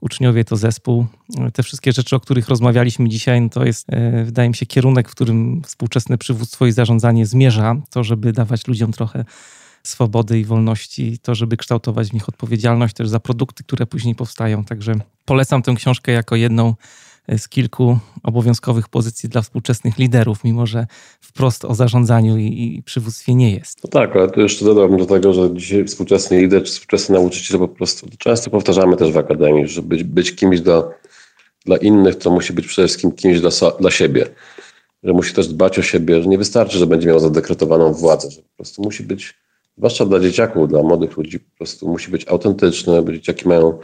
uczniowie 0.00 0.44
to 0.44 0.56
zespół. 0.56 1.06
Te 1.52 1.62
wszystkie 1.62 1.92
rzeczy, 1.92 2.16
o 2.16 2.20
których 2.20 2.48
rozmawialiśmy 2.48 3.08
dzisiaj, 3.08 3.40
no 3.40 3.48
to 3.48 3.64
jest, 3.64 3.86
e, 3.92 4.24
wydaje 4.24 4.48
mi 4.48 4.54
się, 4.54 4.66
kierunek, 4.66 5.08
w 5.08 5.14
którym 5.14 5.62
współczesne 5.62 6.18
przywództwo 6.18 6.66
i 6.66 6.72
zarządzanie 6.72 7.26
zmierza. 7.26 7.76
To, 7.90 8.04
żeby 8.04 8.32
dawać 8.32 8.66
ludziom 8.66 8.92
trochę 8.92 9.24
swobody 9.86 10.38
i 10.38 10.44
wolności, 10.44 11.18
to 11.18 11.34
żeby 11.34 11.56
kształtować 11.56 12.08
w 12.08 12.12
nich 12.12 12.28
odpowiedzialność 12.28 12.94
też 12.94 13.08
za 13.08 13.20
produkty, 13.20 13.64
które 13.64 13.86
później 13.86 14.14
powstają. 14.14 14.64
Także 14.64 14.94
polecam 15.24 15.62
tę 15.62 15.74
książkę 15.74 16.12
jako 16.12 16.36
jedną 16.36 16.74
z 17.38 17.48
kilku 17.48 17.98
obowiązkowych 18.22 18.88
pozycji 18.88 19.28
dla 19.28 19.42
współczesnych 19.42 19.98
liderów, 19.98 20.44
mimo 20.44 20.66
że 20.66 20.86
wprost 21.20 21.64
o 21.64 21.74
zarządzaniu 21.74 22.38
i, 22.38 22.74
i 22.76 22.82
przywództwie 22.82 23.34
nie 23.34 23.54
jest. 23.54 23.84
No 23.84 23.90
tak, 23.90 24.16
ale 24.16 24.30
tu 24.30 24.40
jeszcze 24.40 24.64
dodałbym 24.64 24.98
do 24.98 25.06
tego, 25.06 25.32
że 25.32 25.54
dzisiaj 25.54 25.84
współczesny 25.84 26.40
lider 26.40 26.62
czy 26.62 26.72
współczesny 26.72 27.14
nauczyciel 27.14 27.58
po 27.58 27.68
prostu, 27.68 28.06
często 28.18 28.50
powtarzamy 28.50 28.96
też 28.96 29.12
w 29.12 29.18
akademii, 29.18 29.68
że 29.68 29.82
być, 29.82 30.04
być 30.04 30.34
kimś 30.34 30.60
dla, 30.60 30.82
dla 31.66 31.76
innych 31.76 32.16
to 32.16 32.30
musi 32.30 32.52
być 32.52 32.66
przede 32.66 32.88
wszystkim 32.88 33.12
kimś 33.12 33.40
dla, 33.40 33.50
dla 33.80 33.90
siebie. 33.90 34.26
Że 35.02 35.12
musi 35.12 35.34
też 35.34 35.48
dbać 35.48 35.78
o 35.78 35.82
siebie, 35.82 36.22
że 36.22 36.28
nie 36.28 36.38
wystarczy, 36.38 36.78
że 36.78 36.86
będzie 36.86 37.08
miał 37.08 37.20
zadekretowaną 37.20 37.92
władzę, 37.92 38.30
że 38.30 38.42
po 38.42 38.56
prostu 38.56 38.82
musi 38.82 39.02
być, 39.02 39.34
zwłaszcza 39.76 40.06
dla 40.06 40.20
dzieciaków, 40.20 40.68
dla 40.68 40.82
młodych 40.82 41.16
ludzi, 41.16 41.40
po 41.40 41.56
prostu 41.56 41.88
musi 41.88 42.10
być 42.10 42.28
autentyczny, 42.28 43.02
bo 43.02 43.12
dzieciaki 43.12 43.48
mają 43.48 43.78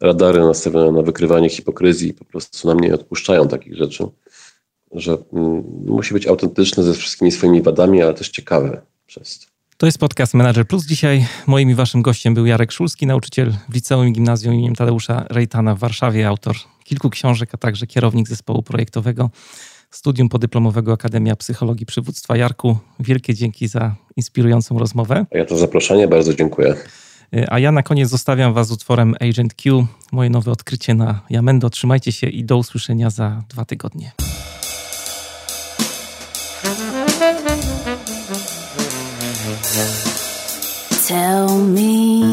radary 0.00 0.40
nastawione 0.40 0.92
na 0.92 1.02
wykrywanie 1.02 1.50
hipokryzji 1.50 2.10
i 2.10 2.14
po 2.14 2.24
prostu 2.24 2.68
nam 2.68 2.80
nie 2.80 2.94
odpuszczają 2.94 3.48
takich 3.48 3.76
rzeczy, 3.76 4.04
że 4.92 5.18
mm, 5.32 5.64
musi 5.86 6.14
być 6.14 6.26
autentyczny 6.26 6.82
ze 6.82 6.94
wszystkimi 6.94 7.32
swoimi 7.32 7.62
wadami, 7.62 8.02
ale 8.02 8.14
też 8.14 8.28
ciekawy 8.28 8.80
przez 9.06 9.38
to. 9.38 9.46
To 9.76 9.86
jest 9.86 9.98
podcast 9.98 10.34
Manager 10.34 10.66
Plus. 10.66 10.86
Dzisiaj 10.86 11.26
moim 11.46 11.70
i 11.70 11.74
waszym 11.74 12.02
gościem 12.02 12.34
był 12.34 12.46
Jarek 12.46 12.72
Szulski, 12.72 13.06
nauczyciel 13.06 13.52
w 13.68 13.74
liceum 13.74 14.08
i 14.08 14.12
gimnazjum 14.12 14.54
im. 14.54 14.74
Tadeusza 14.74 15.26
Rejtana 15.30 15.74
w 15.74 15.78
Warszawie, 15.78 16.28
autor 16.28 16.56
kilku 16.84 17.10
książek, 17.10 17.50
a 17.52 17.58
także 17.58 17.86
kierownik 17.86 18.28
zespołu 18.28 18.62
projektowego 18.62 19.30
studium 19.92 20.28
podyplomowego 20.28 20.92
Akademia 20.92 21.36
Psychologii 21.36 21.86
Przywództwa. 21.86 22.36
Jarku, 22.36 22.78
wielkie 23.00 23.34
dzięki 23.34 23.68
za 23.68 23.94
inspirującą 24.16 24.78
rozmowę. 24.78 25.26
A 25.34 25.38
ja 25.38 25.44
to 25.44 25.56
zaproszenie, 25.56 26.08
bardzo 26.08 26.34
dziękuję. 26.34 26.74
A 27.48 27.58
ja 27.58 27.72
na 27.72 27.82
koniec 27.82 28.08
zostawiam 28.08 28.54
Was 28.54 28.68
z 28.68 28.72
utworem 28.72 29.14
Agent 29.20 29.54
Q, 29.54 29.86
moje 30.12 30.30
nowe 30.30 30.50
odkrycie 30.50 30.94
na 30.94 31.20
Jamendo. 31.30 31.70
Trzymajcie 31.70 32.12
się 32.12 32.26
i 32.26 32.44
do 32.44 32.56
usłyszenia 32.56 33.10
za 33.10 33.42
dwa 33.48 33.64
tygodnie. 33.64 34.12
Tell 41.08 41.48
me, 41.66 42.31